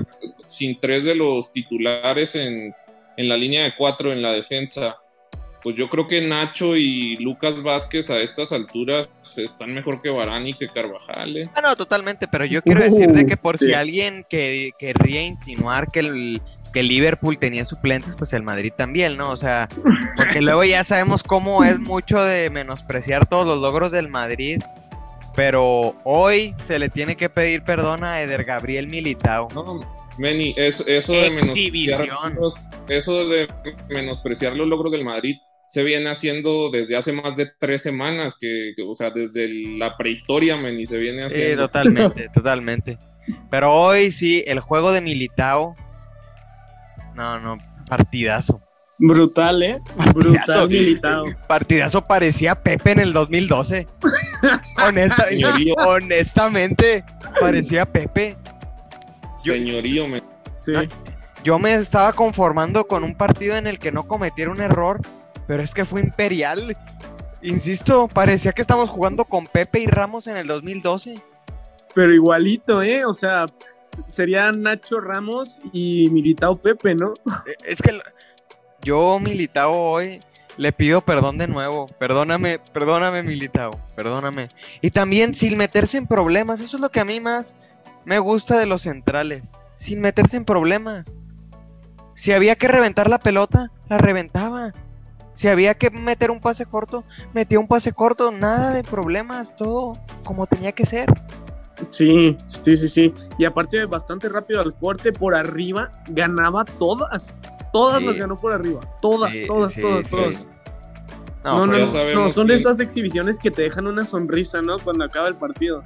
[0.45, 2.75] sin tres de los titulares en,
[3.17, 4.97] la línea de cuatro en la defensa.
[5.63, 10.51] Pues yo creo que Nacho y Lucas Vázquez a estas alturas están mejor que Barani
[10.51, 11.37] y que Carvajal.
[11.37, 11.49] ¿eh?
[11.55, 15.89] Ah, no, totalmente, pero yo quiero decir de que por si alguien que, querría insinuar
[15.89, 19.31] que el, que Liverpool tenía suplentes, pues el Madrid también, ¿no?
[19.31, 19.67] O sea,
[20.17, 24.61] porque luego ya sabemos cómo es mucho de menospreciar todos los logros del Madrid
[25.35, 29.49] pero hoy se le tiene que pedir perdón a Eder Gabriel Militao.
[29.53, 29.79] No,
[30.17, 32.07] Meni, eso, de menospreciar,
[32.87, 33.47] eso de
[33.89, 35.35] menospreciar los logros del Madrid
[35.67, 40.55] se viene haciendo desde hace más de tres semanas, que, o sea, desde la prehistoria,
[40.57, 41.49] Meni, se viene haciendo.
[41.49, 42.99] Sí, totalmente, totalmente.
[43.49, 45.75] Pero hoy sí, el juego de Militao,
[47.15, 47.57] no, no,
[47.89, 48.61] partidazo.
[48.97, 49.81] Brutal, ¿eh?
[50.13, 51.25] Brutal Militao.
[51.47, 53.87] Partidazo parecía Pepe en el 2012.
[55.87, 57.03] honestamente,
[57.39, 58.37] parecía Pepe.
[59.35, 60.21] Señorío, me...
[61.43, 65.01] Yo me estaba conformando con un partido en el que no cometiera un error,
[65.47, 66.75] pero es que fue imperial.
[67.43, 71.21] Insisto, parecía que estamos jugando con Pepe y Ramos en el 2012.
[71.93, 73.05] Pero igualito, ¿eh?
[73.05, 73.45] O sea,
[74.07, 77.13] sería Nacho Ramos y Militao Pepe, ¿no?
[77.45, 77.91] E, es que
[78.81, 80.19] yo, Militao, hoy
[80.57, 81.87] le pido perdón de nuevo.
[81.99, 84.49] Perdóname, perdóname, Militao, perdóname.
[84.81, 87.55] Y también sin meterse en problemas, eso es lo que a mí más
[88.05, 91.17] me gusta de los centrales, sin meterse en problemas.
[92.13, 94.73] Si había que reventar la pelota, la reventaba.
[95.33, 99.93] Si había que meter un pase corto, metía un pase corto, nada de problemas, todo
[100.23, 101.09] como tenía que ser.
[101.89, 103.13] Sí, sí, sí, sí.
[103.37, 107.33] Y aparte bastante rápido al corte por arriba, ganaba todas.
[107.73, 108.79] Todas las ganó por arriba.
[109.01, 110.45] Todas, todas, todas, todas.
[111.43, 114.79] No, no, no, son de esas exhibiciones que te dejan una sonrisa, ¿no?
[114.79, 115.83] Cuando acaba el partido.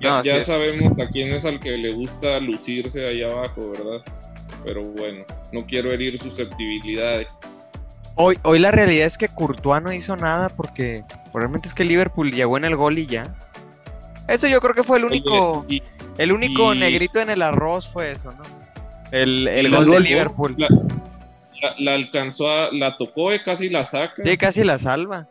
[0.00, 4.02] Ya, sabemos a quién es al que le gusta lucirse ahí abajo, ¿verdad?
[4.64, 7.38] Pero bueno, no quiero herir susceptibilidades.
[8.14, 12.32] Hoy, hoy la realidad es que Courtois no hizo nada porque probablemente es que Liverpool
[12.32, 13.34] llegó en el gol y ya.
[14.28, 15.66] Eso yo creo que fue el único,
[16.18, 18.42] el único negrito en el arroz fue eso, ¿no?
[19.12, 20.56] El, el gol de Liverpool.
[21.78, 24.22] La, alcanzó, a, la tocó y casi la saca.
[24.24, 25.26] Sí, casi la salva.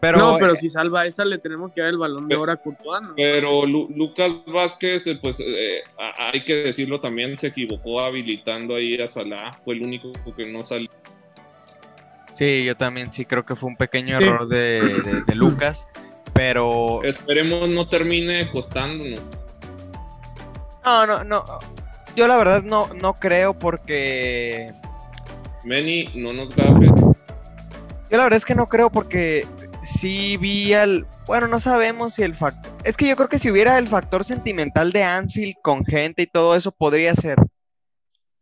[0.00, 2.52] Pero, no, pero eh, si salva esa, le tenemos que dar el balón de oro
[2.52, 3.02] a Courtois.
[3.16, 5.82] Pero Lucas Vázquez, eh, pues eh,
[6.16, 9.52] hay que decirlo también, se equivocó habilitando ahí a Salah.
[9.62, 10.90] Fue el único que no salió.
[12.32, 15.86] Sí, yo también sí creo que fue un pequeño error de, Lucas.
[16.32, 17.02] Pero.
[17.02, 19.44] Esperemos no termine costándonos.
[20.84, 21.44] No, no, no.
[22.16, 24.72] Yo la verdad no, no creo porque.
[25.64, 26.86] Meni, no nos gafe.
[26.86, 29.46] Yo la verdad es que no creo porque
[29.82, 31.06] sí vi al.
[31.26, 32.72] Bueno, no sabemos si el factor.
[32.84, 36.26] Es que yo creo que si hubiera el factor sentimental de Anfield con gente y
[36.26, 37.38] todo eso, podría ser.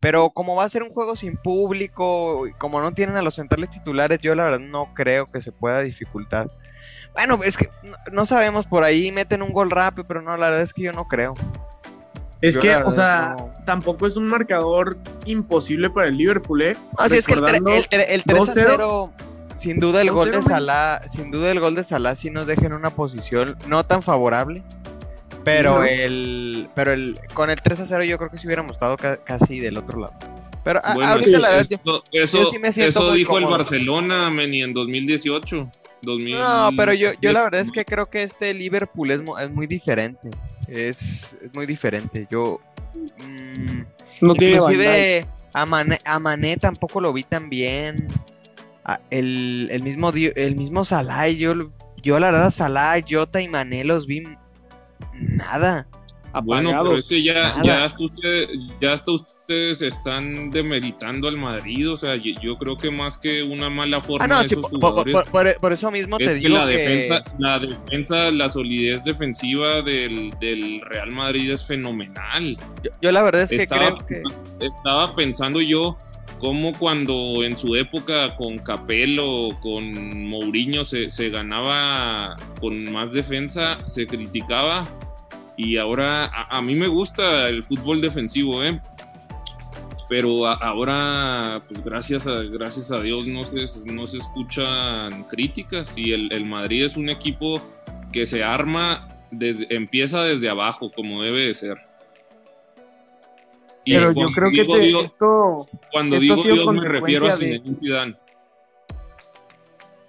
[0.01, 3.35] Pero como va a ser un juego sin público, y como no tienen a los
[3.35, 6.51] centrales titulares, yo la verdad no creo que se pueda dificultar.
[7.14, 7.68] Bueno, es que
[8.12, 10.92] no, sabemos, por ahí meten un gol rápido, pero no, la verdad es que yo
[10.92, 11.35] no creo.
[12.40, 13.35] Es que, o sea,
[13.66, 16.77] tampoco es un marcador imposible para el Liverpool, ¿eh?
[16.96, 17.42] Así es que el,
[17.90, 19.12] el 3 0
[19.59, 22.66] sin duda el gol de Salah, sin duda el gol de Salah sí nos deja
[22.66, 24.62] en una posición no tan favorable.
[25.44, 28.97] Pero el pero el con el 3 a 0 yo creo que si hubiéramos estado
[29.25, 30.18] casi del otro lado.
[30.62, 31.81] Pero ahorita la verdad
[32.12, 35.71] eso, sí me siento Eso dijo el Barcelona, Meni, en 2018.
[36.03, 39.66] No, pero yo, yo la verdad es que creo que este Liverpool es, es muy
[39.66, 40.31] diferente.
[40.68, 42.27] Es, es, muy diferente.
[42.31, 42.61] Yo.
[42.94, 43.81] Mmm,
[44.21, 48.09] no inclusive a Mané, a Mané, tampoco lo vi tan bien.
[49.11, 51.55] El, el, mismo, el mismo Salah, yo,
[52.03, 54.22] yo la verdad, Salah, Jota y Mané los vi
[55.12, 55.87] nada.
[56.44, 58.48] Bueno, pero es que ya, ya, hasta ustedes,
[58.81, 63.70] ya hasta ustedes están demeritando al Madrid, o sea, yo, creo que más que una
[63.70, 68.31] mala forma ah, no, de por, eso mismo te digo que la defensa, la defensa,
[68.31, 70.31] la solidez defensiva del,
[70.90, 72.57] Real Madrid es fenomenal.
[73.01, 74.22] Yo, la verdad es que creo que
[74.61, 75.98] estaba pensando yo
[76.38, 84.07] cómo cuando en su época con Capello, con Mourinho se, ganaba con más defensa, se
[84.07, 84.88] criticaba
[85.57, 88.81] y ahora a, mí me gusta el fútbol defensivo, ¿eh?
[90.09, 96.12] Pero ahora, pues gracias a, gracias a Dios no se, no se escuchan críticas y
[96.12, 97.61] el, Madrid es un equipo
[98.12, 101.88] que se arma, empieza desde abajo, como debe de ser.
[103.88, 105.66] Pero yo creo que esto.
[105.90, 108.16] Cuando digo Dios, me refiero a Zinedine Zidane.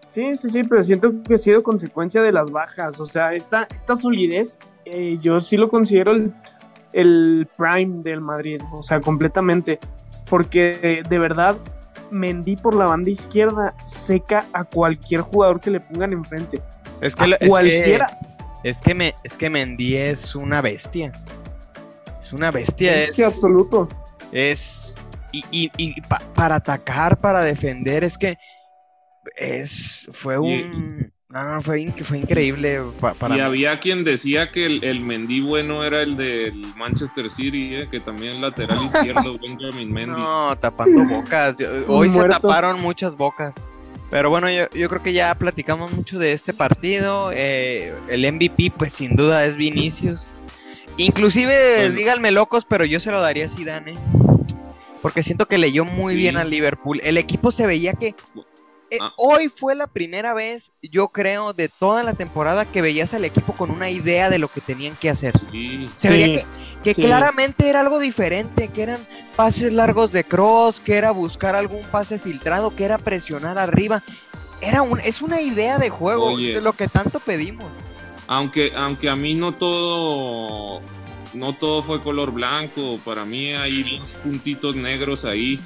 [0.09, 2.99] Sí, sí, sí, pero siento que ha sido consecuencia de las bajas.
[2.99, 6.13] O sea, esta, esta solidez, eh, yo sí lo considero
[6.91, 8.61] el, prime del Madrid.
[8.71, 9.79] O sea, completamente.
[10.27, 11.57] Porque de verdad,
[12.11, 16.59] Mendy por la banda izquierda seca a cualquier jugador que le pongan enfrente.
[17.01, 18.17] Es que, es cualquiera.
[18.63, 21.13] es que, me, es que Mendy es una bestia.
[22.29, 22.95] Es una bestia.
[22.95, 23.87] Es, absoluto.
[24.31, 24.95] Es.
[25.31, 25.71] Y,
[26.35, 28.37] para atacar, para defender, es que
[29.35, 31.11] es, fue un...
[31.29, 32.81] No, fue, fue increíble.
[33.19, 37.77] para y había quien decía que el, el Mendy bueno era el del Manchester City,
[37.77, 40.21] eh, que también lateral izquierdo Benjamin Mendy.
[40.21, 41.57] No, tapando bocas.
[41.87, 43.65] Hoy se taparon muchas bocas.
[44.11, 47.31] Pero bueno, yo, yo, creo que ya platicamos mucho de este partido.
[47.33, 50.31] Eh, el MVP, pues sin duda es Vinicius.
[50.99, 53.93] Inclusive, díganme locos, pero yo se lo daría a Zidane.
[53.93, 53.97] ¿eh?
[55.01, 56.99] Porque siento que leyó muy bien al Liverpool.
[57.03, 58.15] El equipo se veía que
[58.91, 59.13] eh, ah.
[59.17, 63.53] Hoy fue la primera vez, yo creo, de toda la temporada que veías al equipo
[63.53, 65.33] con una idea de lo que tenían que hacer.
[65.95, 66.39] Se veía
[66.83, 71.83] que, claramente era algo diferente, que eran pases largos de cross, que era buscar algún
[71.83, 74.03] pase filtrado, que era presionar arriba.
[74.61, 77.67] Era un, es una idea de juego, de lo que tanto pedimos.
[78.31, 80.81] Aunque, aunque a mí no todo,
[81.33, 85.59] no todo fue color blanco, para mí hay unos puntitos negros ahí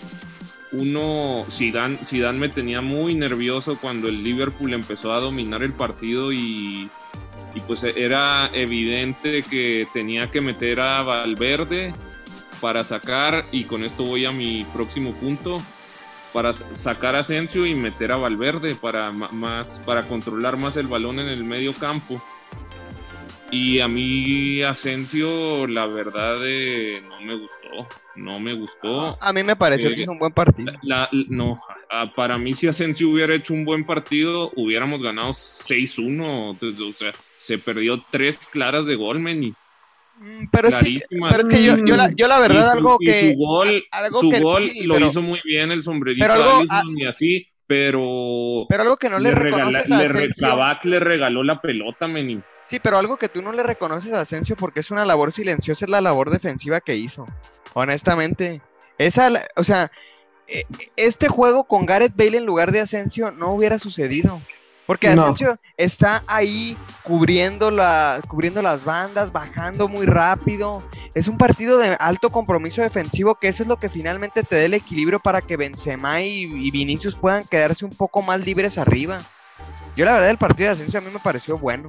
[0.74, 6.34] uno, Zidane, Zidane me tenía muy nervioso cuando el Liverpool empezó a dominar el partido
[6.34, 6.90] y,
[7.68, 11.94] pues era evidente que tenía que meter a Valverde
[12.60, 15.62] para sacar, y con esto voy a mi próximo punto,
[16.34, 21.20] para sacar a Asensio y meter a Valverde para, más, para controlar más el balón
[21.20, 22.20] en el medio campo.
[23.54, 27.88] Y a mí Asensio, la verdad, eh, no me gustó.
[28.16, 29.16] No me gustó.
[29.22, 30.74] A mí me pareció que hizo un buen partido.
[31.30, 31.60] no,
[32.16, 36.58] para mí si Asensio hubiera hecho un buen partido, hubiéramos ganado 6-1.
[36.60, 39.54] O sea, se perdió tres claras de gol, Meni.
[40.18, 43.34] Mm, pero es, que, pero es que yo, yo, la, yo la verdad algo que...
[43.34, 43.84] Su gol,
[44.20, 46.64] su gol lo hizo muy bien el sombrerito pero algo,
[46.96, 48.66] y así, pero...
[48.68, 52.42] Pero algo que no le, le reconoces a le, le regaló la pelota, Meni.
[52.74, 55.86] Sí, pero algo que tú no le reconoces a Asensio porque es una labor silenciosa
[55.86, 57.28] es la labor defensiva que hizo.
[57.76, 58.64] Honestamente.
[58.98, 59.92] Esa, o sea,
[60.48, 64.42] e, este juego con Gareth Bale en lugar de Asensio no hubiera sucedido.
[64.88, 70.84] Porque Asensio está ahí cubriendo, la, cubriendo las bandas, bajando muy rápido.
[71.14, 74.64] Es un partido de alto compromiso defensivo que eso es lo que finalmente te da
[74.64, 79.22] el equilibrio para que Benzema y, y Vinicius puedan quedarse un poco más libres arriba.
[79.96, 81.88] Yo la verdad el partido de Asensio a mí me pareció bueno.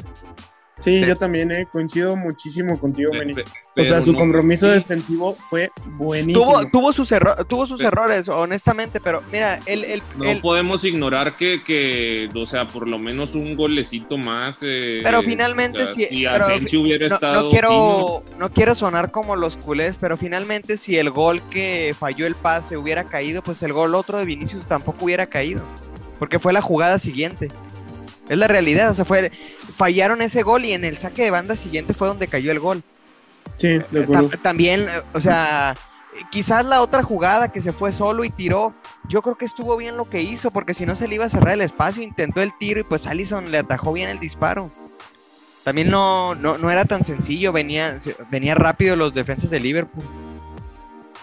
[0.81, 3.35] Sí, yo también eh, coincido muchísimo contigo, Meni.
[3.77, 6.45] O sea, su compromiso defensivo fue buenísimo.
[6.45, 7.13] Tuvo, tuvo sus,
[7.49, 12.67] tuvo sus errores, honestamente, pero mira, el, el no podemos ignorar que, que, o sea,
[12.67, 14.61] por lo menos un golecito más.
[14.63, 17.43] Eh, pero finalmente, si, si hubiera no, estado.
[17.45, 22.27] No quiero, no quiero sonar como los culés, pero finalmente, si el gol que falló
[22.27, 25.63] el pase hubiera caído, pues el gol otro de Vinicius tampoco hubiera caído.
[26.19, 27.51] Porque fue la jugada siguiente.
[28.29, 29.31] Es la realidad, o sea, fue,
[29.75, 32.83] fallaron ese gol y en el saque de banda siguiente fue donde cayó el gol.
[33.57, 34.31] Sí, de eh, acuerdo.
[34.43, 35.77] También, o sea,
[36.31, 38.75] quizás la otra jugada que se fue solo y tiró,
[39.09, 41.29] yo creo que estuvo bien lo que hizo, porque si no se le iba a
[41.29, 44.71] cerrar el espacio, intentó el tiro y pues Allison le atajó bien el disparo.
[45.65, 47.97] También no, no, no era tan sencillo, venía,
[48.31, 50.05] venía rápido los defensas de Liverpool.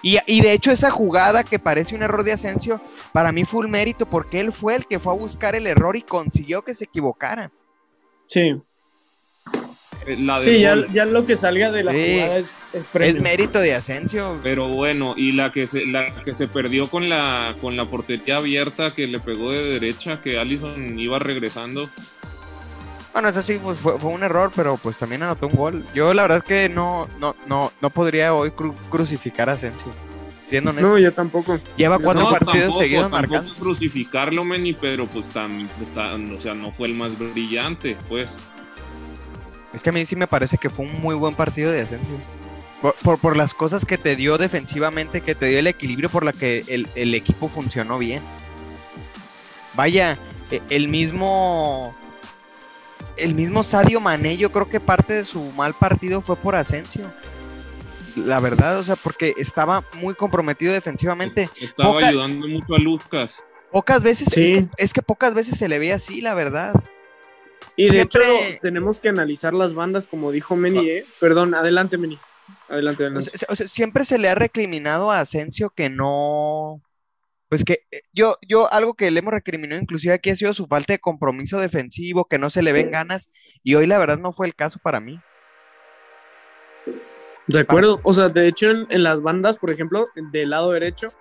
[0.01, 2.81] Y, y, de hecho esa jugada que parece un error de Asensio,
[3.13, 5.95] para mí fue un mérito porque él fue el que fue a buscar el error
[5.95, 7.51] y consiguió que se equivocara.
[8.27, 8.55] Sí.
[10.07, 14.39] Eh, sí, ya, lo que salga de la jugada es, es, mérito de Asensio.
[14.41, 18.37] Pero bueno, y la que se, la que se perdió con la, con la portería
[18.37, 21.89] abierta que le pegó de derecha, que Allison iba regresando.
[23.13, 25.85] Bueno, eso sí fue, fue, un error, pero pues también anotó un gol.
[25.93, 28.51] Yo la verdad es que no, no, no, no podría hoy
[28.89, 29.91] crucificar a Asensio.
[30.45, 30.89] Siendo honesto.
[30.89, 31.59] No, yo tampoco.
[31.75, 33.53] Lleva cuatro partidos seguidos marcando.
[33.55, 35.69] crucificarlo, Meni, pero pues tan,
[36.35, 38.37] o sea, no fue el más brillante, pues.
[39.73, 42.15] Es que a mí sí me parece que fue un muy buen partido de Asensio.
[42.81, 46.33] Por, por, las cosas que te dio defensivamente, que te dio el equilibrio por la
[46.33, 48.23] que el, el equipo funcionó bien.
[49.75, 50.17] Vaya,
[50.49, 51.95] e, el mismo
[53.17, 57.11] el mismo Sadio Mané, yo creo que parte de su mal partido fue por Asensio.
[58.15, 61.49] La verdad, o sea, porque estaba muy comprometido defensivamente.
[61.59, 63.43] Estaba ayudando mucho a Lucas.
[63.71, 64.27] Pocas veces,
[64.77, 66.73] es, que, pocas veces se le ve así, la verdad.
[67.77, 68.19] Y de hecho,
[68.61, 71.05] tenemos que analizar las bandas, como dijo Meni, ¿eh?
[71.21, 72.19] Perdón, adelante, Meni.
[72.67, 73.31] Adelante, adelante.
[73.47, 76.81] o sea, siempre se le ha recriminado a Asensio que no
[77.51, 80.67] pues que eh, yo, yo algo que le hemos recriminado inclusive aquí ha sido su
[80.67, 83.29] falta de compromiso defensivo, que no se le ven ganas,
[83.61, 85.19] y hoy la verdad no fue el caso para mí.
[87.47, 91.11] De acuerdo, o sea, de hecho en, las bandas, por ejemplo, del lado derecho,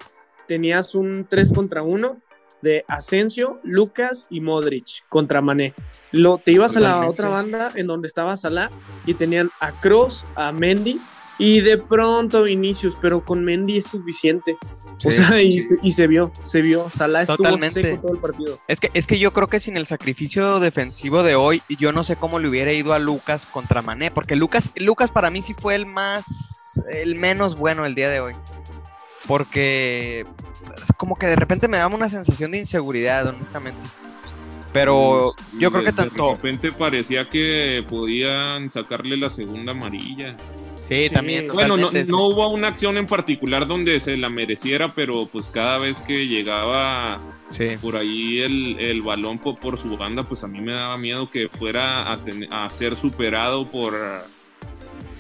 [0.46, 2.22] tenías un 3 contra 1
[2.62, 5.74] de Asensio, Lucas y Modric contra Mané.
[6.12, 8.70] Lo, te ibas a la otra banda en donde estaba Salah
[9.04, 11.00] y tenían a Cross, a Mendy
[11.40, 14.56] y de pronto Vinicius, pero con Mendy es suficiente
[15.04, 16.90] o sea, y, se, vio, se vio.
[16.90, 18.60] Salah estuvo seco todo el partido.
[18.68, 22.02] Es que, es que yo creo que sin el sacrificio defensivo de hoy, yo no
[22.02, 25.54] sé cómo le hubiera ido a Lucas contra Mané, porque Lucas, Lucas para mí sí
[25.54, 28.34] fue el más, el menos bueno el día de hoy.
[29.26, 30.26] Porque
[30.96, 33.80] como que de repente me daba una sensación de inseguridad, honestamente.
[34.72, 36.28] Pero yo creo que tanto.
[36.28, 40.36] De repente parecía que podían sacarle la segunda amarilla.
[40.82, 41.48] Sí, también.
[41.52, 46.00] Bueno, no, hubo una acción en particular donde se la mereciera, pero pues cada vez
[46.00, 47.20] que llegaba
[47.80, 52.12] por ahí el, balón por, su banda, pues a mí me daba miedo que fuera
[52.12, 53.94] a, ser superado por,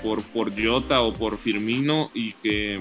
[0.02, 2.80] por, por Jota o por Firmino y que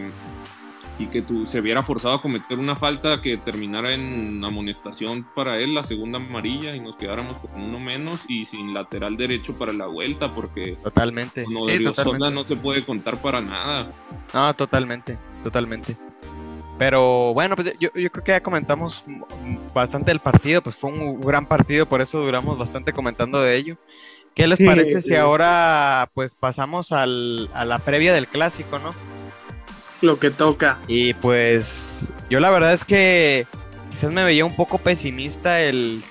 [0.99, 5.57] y que tú, se viera forzado a cometer una falta que terminara en amonestación para
[5.57, 9.71] él, la segunda amarilla, y nos quedáramos con uno menos y sin lateral derecho para
[9.71, 11.45] la vuelta, porque totalmente.
[11.49, 12.31] No, sí, totalmente.
[12.31, 13.91] no se puede contar para nada.
[14.33, 15.97] No, totalmente, totalmente.
[16.77, 19.05] Pero bueno, pues yo, yo, creo que ya comentamos
[19.73, 23.77] bastante del partido, pues fue un gran partido, por eso duramos bastante comentando de ello.
[24.35, 28.93] ¿Qué les parece si ahora pues pasamos al, a la previa del clásico, no?
[30.01, 30.79] Lo que toca.
[30.88, 33.47] Y pues yo la verdad es que
[33.89, 36.01] quizás me veía un poco pesimista el,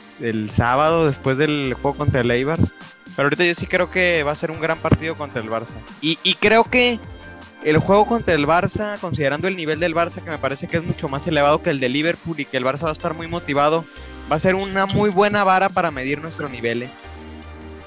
[0.51, 2.59] sábado después del juego contra el Eibar.
[3.17, 5.75] Pero ahorita yo sí creo que va a ser un gran partido contra el Barça.
[6.01, 7.01] Y, y creo que
[7.65, 10.85] el juego contra el Barça, considerando el nivel del Barça, que me parece que es
[10.85, 13.27] mucho más elevado que el de Liverpool y que el Barça va a estar muy
[13.27, 13.85] motivado,
[14.31, 16.85] va a ser una muy buena vara para medir nuestro nivel.
[16.85, 16.91] ¿eh?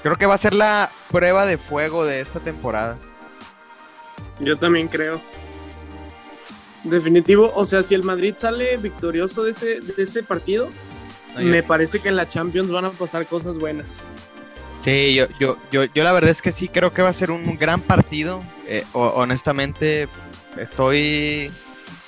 [0.02, 2.98] Creo que va a ser la prueba de fuego de esta temporada.
[4.40, 5.20] Yo también creo.
[6.84, 10.68] Definitivo, o sea, si el Madrid sale victorioso de ese, de ese partido,
[11.36, 14.12] me parece que en la Champions van a pasar cosas buenas.
[14.78, 17.30] Sí, yo, yo, yo, yo la verdad es que sí creo que va a ser
[17.30, 18.42] un gran partido.
[18.66, 20.08] Eh, honestamente,
[20.56, 21.52] estoy.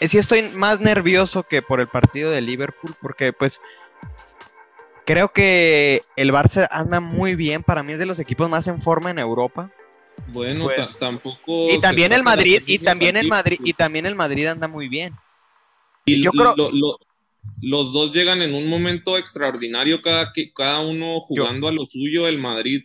[0.01, 3.61] Eh, sí, estoy más nervioso que por el partido de Liverpool, porque pues
[5.07, 7.63] creo que el Barça anda muy bien.
[7.63, 9.71] Para mí es de los equipos más en forma en Europa.
[10.29, 11.71] Bueno, pues, tampoco.
[11.71, 15.15] Y también el Madrid, y también el Madrid, y también el Madrid anda muy bien.
[16.05, 16.55] Y yo creo.
[17.61, 22.39] los dos llegan en un momento extraordinario, cada, cada uno jugando a lo suyo, el
[22.39, 22.83] Madrid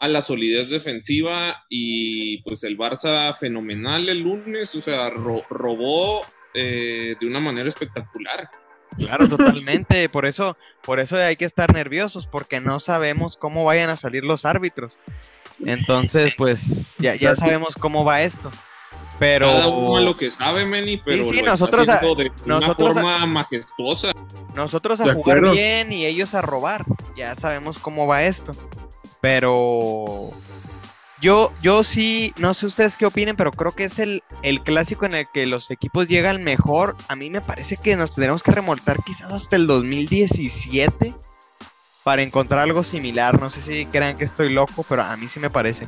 [0.00, 6.22] a la solidez defensiva y pues el Barça fenomenal el lunes, o sea, robó
[6.54, 8.50] eh, de una manera espectacular.
[8.96, 10.08] Claro, totalmente.
[10.08, 14.24] Por eso, por eso hay que estar nerviosos, porque no sabemos cómo vayan a salir
[14.24, 15.00] los árbitros.
[15.64, 18.50] Entonces, pues, ya, ya sabemos cómo va esto.
[19.18, 19.46] Pero.
[19.46, 21.24] Cada uno lo que sabe, Meni, pero.
[21.24, 24.12] Sí, nosotros a, de nosotros una forma majestuosa.
[24.54, 26.84] Nosotros a jugar bien y ellos a robar.
[27.16, 28.54] Ya sabemos cómo va esto.
[29.20, 30.30] Pero
[31.22, 35.06] yo, yo sí, no sé ustedes qué opinen, pero creo que es el, el clásico
[35.06, 36.96] en el que los equipos llegan mejor.
[37.08, 41.14] A mí me parece que nos tendremos que remontar quizás hasta el 2017
[42.02, 43.40] para encontrar algo similar.
[43.40, 45.86] No sé si crean que estoy loco, pero a mí sí me parece.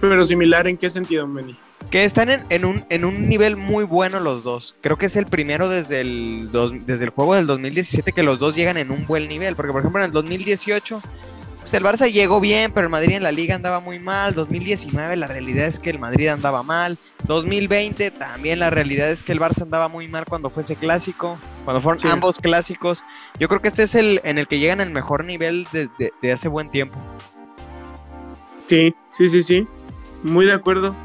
[0.00, 1.56] Pero similar en qué sentido, Meni?
[1.88, 4.74] Que están en, un, en un nivel muy bueno los dos.
[4.80, 6.50] Creo que es el primero desde el,
[6.84, 9.54] desde el juego del 2017 que los dos llegan en un buen nivel.
[9.54, 11.00] Porque, por ejemplo, en el 2018
[11.60, 14.34] pues el Barça llegó bien, pero el Madrid en la liga andaba muy mal.
[14.34, 16.96] 2019 la realidad es que el Madrid andaba mal.
[17.26, 21.38] 2020 también la realidad es que el Barça andaba muy mal cuando fue ese clásico,
[21.64, 23.04] cuando fueron ambos clásicos.
[23.38, 26.48] Yo creo que este es el en el que llegan el mejor nivel de, hace
[26.48, 26.98] buen tiempo.
[28.66, 29.68] Sí, sí, sí, sí.
[30.22, 30.96] Muy de acuerdo.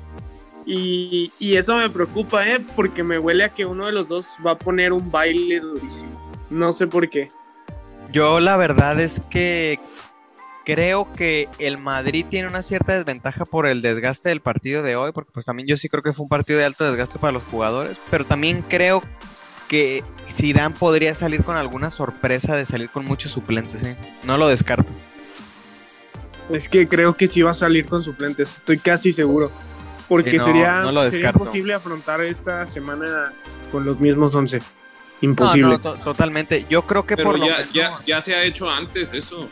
[0.65, 2.59] Y, y, eso me preocupa, ¿eh?
[2.75, 6.11] Porque me huele a que uno de los dos va a poner un baile durísimo.
[6.49, 7.29] No sé por qué.
[8.11, 9.79] Yo la verdad es que
[10.65, 15.11] Creo que el Madrid tiene una cierta desventaja por el desgaste del partido de hoy,
[15.11, 17.43] porque pues también yo sí creo que fue un partido de alto desgaste para los
[17.43, 19.03] jugadores, pero también creo
[19.67, 23.95] que Zidane podría salir con alguna sorpresa de salir con muchos suplentes, ¿eh?
[24.23, 24.91] No lo descarto.
[26.49, 29.51] Es que creo que sí va a salir con suplentes, estoy casi seguro.
[30.07, 33.33] Porque sería, imposible afrontar esta semana
[33.71, 34.59] con los mismos 11.
[35.21, 35.79] Imposible.
[35.79, 36.65] totalmente.
[36.69, 39.49] Yo creo que por ya, ya, ya se ha hecho antes eso.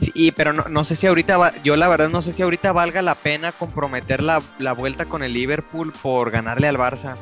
[0.00, 3.02] Sí, pero no, sé si ahorita va, yo la verdad no sé si ahorita valga
[3.02, 4.40] la pena comprometer la,
[4.76, 7.16] vuelta con el Liverpool por ganarle al Barça.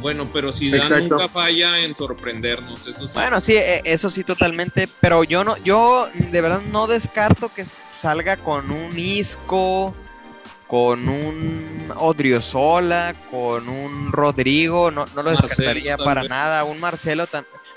[0.00, 3.18] Bueno, pero si nunca falla en sorprendernos, eso sí.
[3.18, 7.64] Bueno, sí, e, eso sí totalmente, pero yo no, yo de verdad no descarto que
[7.64, 9.94] salga con un Isco,
[10.66, 17.26] con un Odriozola, con un Rodrigo, no, no lo descartaría para nada, un Marcelo,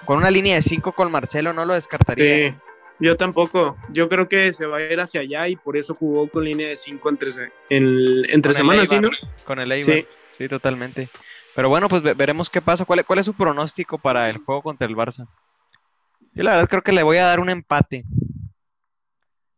[0.06, 2.60] con una línea de 5 con Marcelo no lo descartaría.
[3.02, 3.78] Yo tampoco.
[3.90, 6.68] Yo creo que se va a ir hacia allá y por eso jugó con línea
[6.68, 7.32] de 5 entre,
[7.70, 9.10] entre semanas, ¿sí, no?
[9.44, 9.96] Con el Eibar.
[9.96, 10.08] Sí.
[10.30, 11.10] sí, totalmente.
[11.56, 12.86] Pero bueno, pues veremos qué pasa.
[12.86, 15.28] ¿Cuál, ¿Cuál es su pronóstico para el juego contra el Barça?
[16.34, 18.06] Yo la verdad creo que le voy a dar un empate.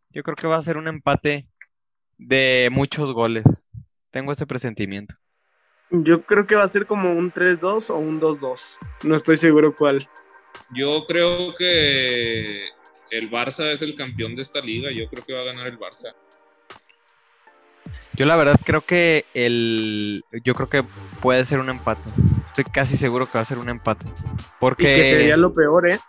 [0.09, 1.45] Yo creo que va a ser un empate
[2.17, 3.69] de muchos goles.
[4.09, 5.15] Tengo este presentimiento.
[5.91, 8.77] Yo creo que va a ser como un 3-2 o un 2-2.
[9.03, 10.07] No estoy seguro cuál.
[10.73, 12.69] Yo creo que
[13.13, 15.77] el Barça es el campeón de esta liga, yo creo que va a ganar el
[15.77, 16.13] Barça.
[18.13, 20.83] Yo la verdad creo que el yo creo que
[21.21, 22.09] puede ser un empate.
[22.45, 24.05] Estoy casi seguro que va a ser un empate.
[24.59, 25.99] Porque y que sería lo peor, ¿eh?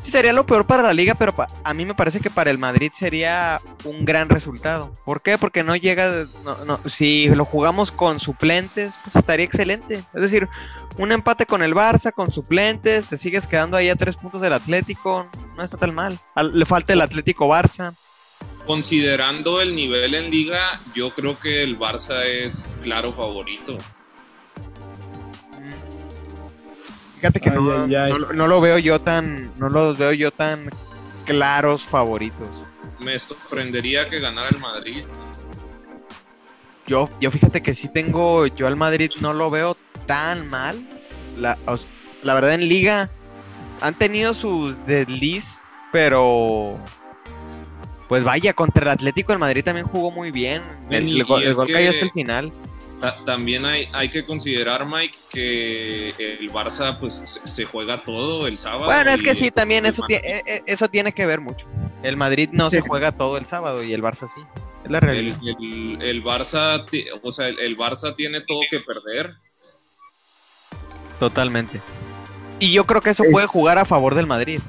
[0.00, 1.34] Sí, sería lo peor para la liga, pero
[1.64, 4.92] a mí me parece que para el Madrid sería un gran resultado.
[5.04, 5.38] ¿Por qué?
[5.38, 6.26] Porque no llega,
[6.84, 10.04] si lo jugamos con suplentes, pues estaría excelente.
[10.14, 10.48] Es decir,
[10.98, 14.52] un empate con el Barça, con suplentes, te sigues quedando ahí a tres puntos del
[14.52, 16.18] Atlético, no está tan mal.
[16.52, 17.94] Le falta el Atlético Barça.
[18.66, 23.78] Considerando el nivel en liga, yo creo que el Barça es claro favorito.
[27.20, 27.86] Fíjate que no,
[28.32, 30.70] No, lo veo yo tan, no los veo yo tan
[31.24, 32.64] claros favoritos.
[33.00, 35.04] Me sorprendería que ganara el Madrid.
[36.86, 40.88] Yo, yo fíjate que sí tengo, yo al Madrid no lo veo tan mal.
[41.36, 41.58] La,
[42.22, 43.10] la verdad en liga
[43.80, 46.78] han tenido sus desliz, pero
[48.08, 50.62] pues vaya, contra el Atlético el Madrid también jugó muy bien.
[50.88, 52.52] El, gol, cayó hasta el final
[53.24, 58.86] también hay, hay que considerar, Mike, que el Barça pues se juega todo el sábado.
[58.86, 61.66] Bueno, es que sí, también eso, tiene, eso tiene que ver mucho.
[62.02, 64.40] El Madrid no se juega todo el sábado y el Barça sí.
[64.84, 65.38] Es la realidad.
[66.00, 66.84] El, Barça,
[67.22, 69.34] o sea, el, Barça tiene todo que perder.
[71.18, 71.80] Totalmente.
[72.60, 74.60] Y yo creo que eso puede jugar a favor del Madrid.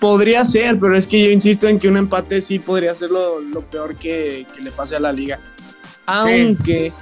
[0.00, 3.42] Podría ser, pero es que yo insisto en que un empate sí podría ser lo,
[3.70, 5.40] peor que, que le pase a la liga.
[6.06, 6.92] Aunque,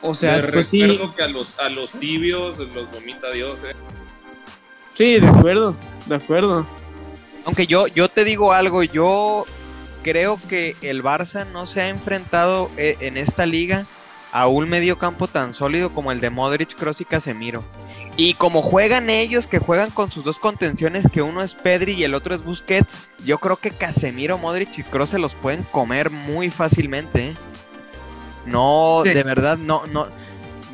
[0.00, 3.74] o sea, pues recuerdo que a los, a los tibios los vomita Dios, ¿eh?
[4.92, 5.74] Sí, de acuerdo,
[6.06, 6.66] de acuerdo.
[7.44, 9.44] Aunque yo, yo te digo algo, yo
[10.02, 13.86] creo que el Barça no se ha enfrentado eh, en esta liga
[14.30, 17.64] a un medio campo tan sólido como el de Modric, Kroos y Casemiro.
[18.16, 22.04] Y como juegan ellos, que juegan con sus dos contenciones, que uno es Pedri y
[22.04, 26.10] el otro es Busquets, yo creo que Casemiro, Modric y Kroos se los pueden comer
[26.10, 27.28] muy fácilmente.
[27.28, 27.34] ¿eh?
[28.46, 30.06] No, de verdad, no, no,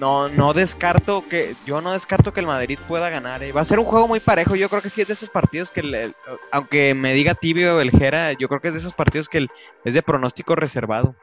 [0.00, 3.42] no, no descarto que, yo no descarto que el Madrid pueda ganar.
[3.42, 3.52] ¿eh?
[3.52, 4.56] Va a ser un juego muy parejo.
[4.56, 6.12] Yo creo que sí es de esos partidos que,
[6.50, 9.46] aunque me diga tibio el Jera, yo creo que es de esos partidos que
[9.84, 11.14] es de pronóstico reservado.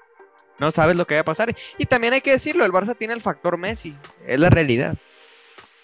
[0.60, 1.54] No sabes lo que va a pasar.
[1.78, 3.96] Y también hay que decirlo, el Barça tiene el factor Messi,
[4.26, 4.96] es la realidad.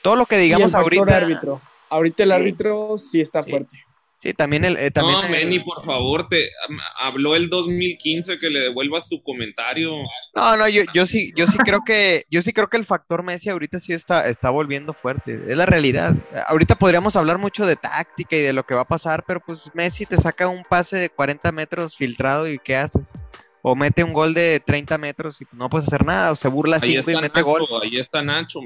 [0.02, 1.18] Todo lo que digamos ahorita.
[1.18, 1.62] Árbitro.
[1.90, 3.86] Ahorita el árbitro sí está fuerte.
[4.24, 4.78] Sí, también el.
[4.78, 6.50] Eh, también no, Manny, por favor, te
[6.96, 9.98] habló el 2015 que le devuelvas tu comentario.
[10.34, 13.22] No, no, yo, yo sí, yo sí creo que, yo sí creo que el factor
[13.22, 15.42] Messi ahorita sí está, está volviendo fuerte.
[15.46, 16.16] Es la realidad.
[16.48, 19.70] Ahorita podríamos hablar mucho de táctica y de lo que va a pasar, pero pues
[19.74, 23.20] Messi te saca un pase de 40 metros filtrado y ¿qué haces?
[23.66, 26.82] o mete un gol de 30 metros y no puedes hacer nada, o se burla
[26.82, 27.66] 5 y mete gol.
[27.82, 28.60] Ahí está Nacho,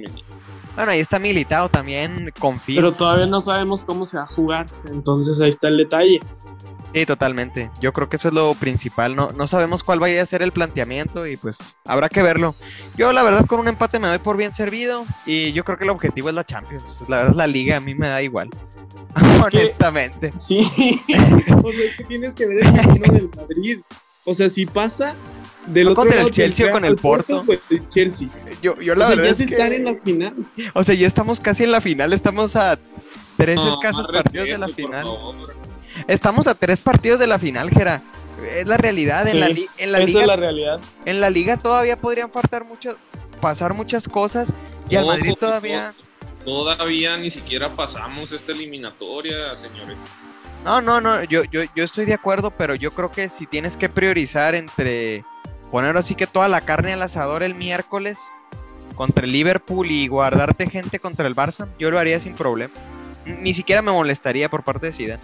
[0.78, 2.75] Bueno, ahí está militado también, confío.
[2.75, 6.19] Pero todavía no sabemos cómo se va a jugar, entonces ahí está el detalle.
[6.93, 7.71] Sí, totalmente.
[7.82, 9.15] Yo creo que eso es lo principal.
[9.15, 12.53] No, no sabemos cuál vaya a ser el planteamiento y pues habrá que verlo.
[12.95, 15.86] Yo la verdad con un empate me doy por bien servido y yo creo que
[15.86, 17.05] el objetivo es la Champions.
[17.07, 18.51] La verdad la liga a mí me da igual.
[19.43, 20.32] Honestamente.
[20.38, 20.59] sí.
[21.63, 23.80] o sea, que tienes que ver el camino del Madrid.
[24.25, 25.15] O sea, si pasa
[25.68, 27.43] del otro contra el Chelsea o con el Porto.
[27.45, 28.30] pues el Chelsea.
[28.61, 29.43] Yo, yo la verdad ya es que...
[29.43, 30.34] están en la final.
[30.74, 32.13] O sea, ya estamos casi en la final.
[32.13, 32.80] Estamos a
[33.38, 35.07] tres escasos partidos de la final.
[36.07, 38.01] Estamos a tres partidos de la final, Gera.
[38.55, 39.28] Es la realidad.
[39.28, 40.80] en la, en la liga, es la realidad.
[41.05, 42.95] En la liga todavía podrían faltar muchas,
[43.41, 44.53] pasar muchas cosas.
[44.89, 45.93] Y al Madrid todavía.
[46.45, 49.97] Todavía ni siquiera pasamos esta eliminatoria, señores.
[50.63, 51.24] No, no, no.
[51.24, 55.26] Yo, yo, yo estoy de acuerdo, pero yo creo que si tienes que priorizar entre
[55.72, 58.32] poner así que toda la carne al asador el miércoles
[58.95, 62.74] contra el Liverpool y guardarte gente contra el Barça, yo lo haría sin problema.
[63.26, 65.24] Ni siquiera me molestaría por parte de Zidane.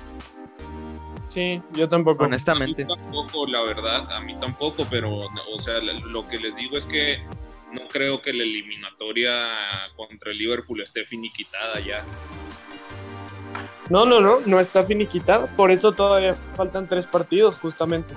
[1.29, 2.25] Sí, yo tampoco.
[2.25, 2.83] Honestamente.
[2.83, 5.21] A mí tampoco, la verdad, a mí tampoco, pero,
[5.51, 7.23] o sea, lo que les digo es que
[7.71, 9.31] no creo que la eliminatoria
[9.95, 12.03] contra el Liverpool esté finiquitada ya.
[13.89, 15.47] No, no, no, no está finiquitada.
[15.47, 18.13] Por eso todavía faltan tres partidos, justamente.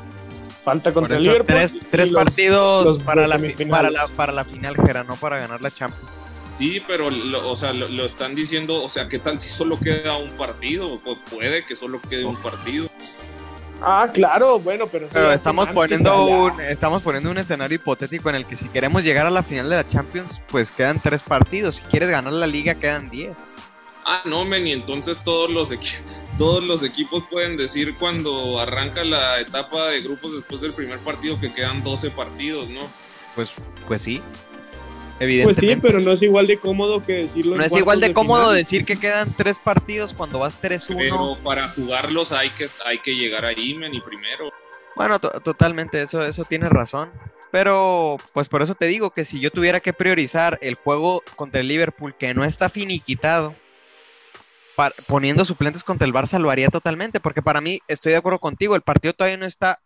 [0.67, 1.47] Falta contra el Liverpool.
[1.47, 3.39] Tres, tres partidos para, la,
[3.71, 6.11] para, la, para la final, Gera, no para ganar la Champions.
[6.59, 10.17] Sí, pero, lo, o sea, lo, están diciendo, o sea, ¿qué tal si solo queda
[10.17, 11.01] un partido?
[11.05, 12.89] Pues puede que solo quede un partido.
[13.81, 15.07] Ah, claro, bueno, pero...
[15.12, 19.25] Pero estamos poniendo, un, estamos poniendo un escenario hipotético en el que si queremos llegar
[19.25, 21.77] a la final de la Champions, pues quedan tres partidos.
[21.77, 23.39] Si quieres ganar la liga, quedan diez.
[24.05, 25.71] Ah, no, men, y entonces todos los,
[26.37, 31.41] todos los equipos pueden decir cuando arranca la etapa de grupos después del primer partido
[31.41, 32.80] que quedan 12 partidos, ¿no?
[33.34, 33.53] Pues,
[33.87, 34.22] pues sí.
[35.18, 37.57] Pues sí, pero no es igual de cómodo que decirlo.
[37.57, 40.97] No es igual de, cómodo decir que quedan tres partidos cuando vas 3-1.
[40.97, 44.53] Pero para jugarlos hay que, hay que llegar ahí, men, y primero.
[44.95, 47.11] Bueno, totalmente, eso, eso tienes razón.
[47.51, 51.62] Pero, pues por eso te digo que si yo tuviera que priorizar el juego contra
[51.62, 53.55] el Liverpool, que no está finiquitado,
[55.07, 57.20] poniendo suplentes contra el Barça, lo haría totalmente.
[57.20, 59.81] Porque para mí, estoy de acuerdo contigo, el partido todavía no está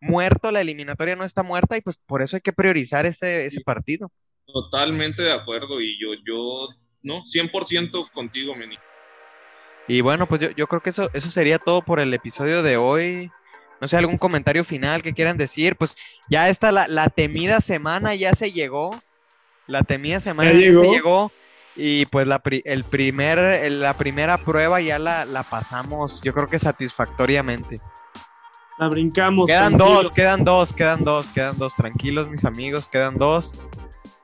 [0.00, 3.60] muerto, la eliminatoria no está muerta, y pues por eso hay que priorizar ese, ese
[3.60, 4.10] partido.
[4.46, 6.68] Totalmente de acuerdo y yo, yo,
[7.02, 8.76] no, 100% contigo, Meni.
[9.88, 13.30] Y bueno, pues yo, creo que eso, eso sería todo por el episodio de hoy.
[13.80, 15.74] No sé, algún comentario final que quieran decir.
[15.76, 15.96] Pues
[16.28, 19.00] ya está la, la temida semana, ya se llegó.
[19.66, 21.32] La temida semana ya, se llegó.
[21.76, 26.58] Y pues la, el primer, la primera prueba ya la, la pasamos, yo creo que
[26.58, 27.80] satisfactoriamente.
[28.80, 29.46] La brincamos.
[29.46, 31.76] Quedan dos, quedan dos, quedan dos, quedan dos.
[31.76, 33.54] Tranquilos, mis amigos, quedan dos.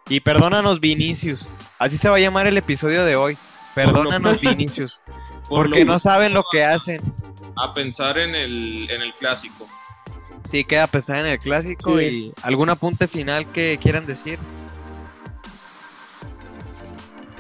[0.09, 1.51] Y perdónanos, Vinicius.
[1.79, 3.37] Así se va a llamar el episodio de hoy.
[3.75, 5.03] Perdónanos, Vinicius.
[5.51, 7.03] porque no saben lo que hacen.
[7.57, 9.69] A pensar en el, en el clásico.
[10.45, 14.39] Sí, queda a pensar en el clásico y algún apunte final que quieran decir.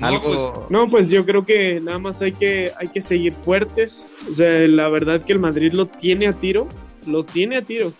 [0.01, 4.13] No, pues, no, pues yo creo que nada más hay que, hay que seguir fuertes.
[4.31, 6.69] O sea, la verdad que el Madrid lo tiene a tiro.
[7.07, 7.93] Lo tiene a tiro.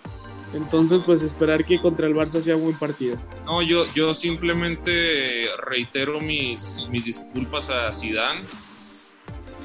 [0.55, 3.17] Entonces, pues esperar que contra el Barça sea buen partido.
[3.45, 8.41] No, yo, yo simplemente reitero mis, mis disculpas a Zidane.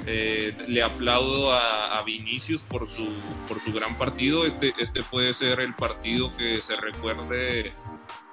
[0.08, 3.08] Eh, le aplaudo a, Vinicius por su,
[3.48, 4.46] por su gran partido.
[4.46, 7.74] Este, este puede ser el partido que se recuerde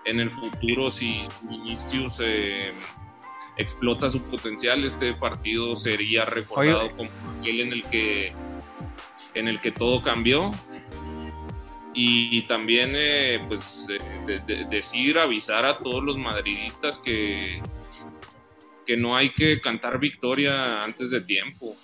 [0.07, 2.73] en el futuro si Vinicius eh,
[3.59, 4.85] explota su potencial.
[4.85, 8.33] Este partido sería recordado como aquel en el que
[9.35, 10.53] en el que todo cambió
[11.95, 13.89] y también eh, pues
[14.71, 17.61] decir, avisar a todos los madridistas que,
[18.87, 21.75] que no hay que cantar victoria antes de tiempo.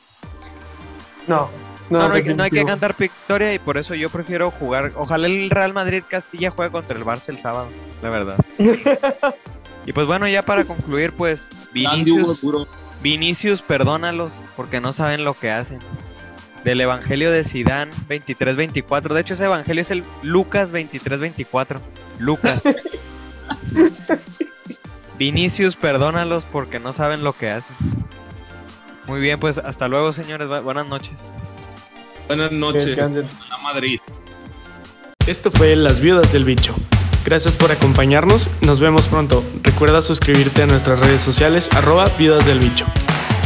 [1.26, 1.50] No,
[1.90, 4.92] no, no, hay, que cantar victoria y por eso yo prefiero jugar.
[4.94, 7.68] Ojalá el Real Madrid Castilla juegue contra el Barça el sábado,
[8.02, 8.38] la verdad.
[9.86, 12.44] y pues bueno, ya para concluir, pues Vinicius,
[13.02, 15.78] Vinicius, perdónalos porque no saben lo que hacen
[16.64, 19.12] del Evangelio de Sidán 23-24.
[19.12, 21.78] De hecho, ese Evangelio es el Lucas 23-24.
[22.18, 22.62] Lucas.
[25.18, 27.76] Vinicius, perdónalos porque no saben lo que hacen.
[29.06, 30.48] Muy bien, pues hasta luego, señores.
[30.62, 31.30] Buenas noches.
[32.26, 32.96] Buenas noches.
[33.50, 34.00] A Madrid.
[35.26, 36.74] Esto fue Las Viudas del Bicho.
[37.24, 38.50] Gracias por acompañarnos.
[38.60, 39.42] Nos vemos pronto.
[39.62, 42.86] Recuerda suscribirte a nuestras redes sociales arroba Viudas del Bicho.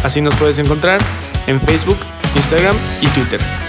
[0.03, 1.01] Así nos puedes encontrar
[1.47, 1.99] en Facebook,
[2.35, 3.68] Instagram y Twitter.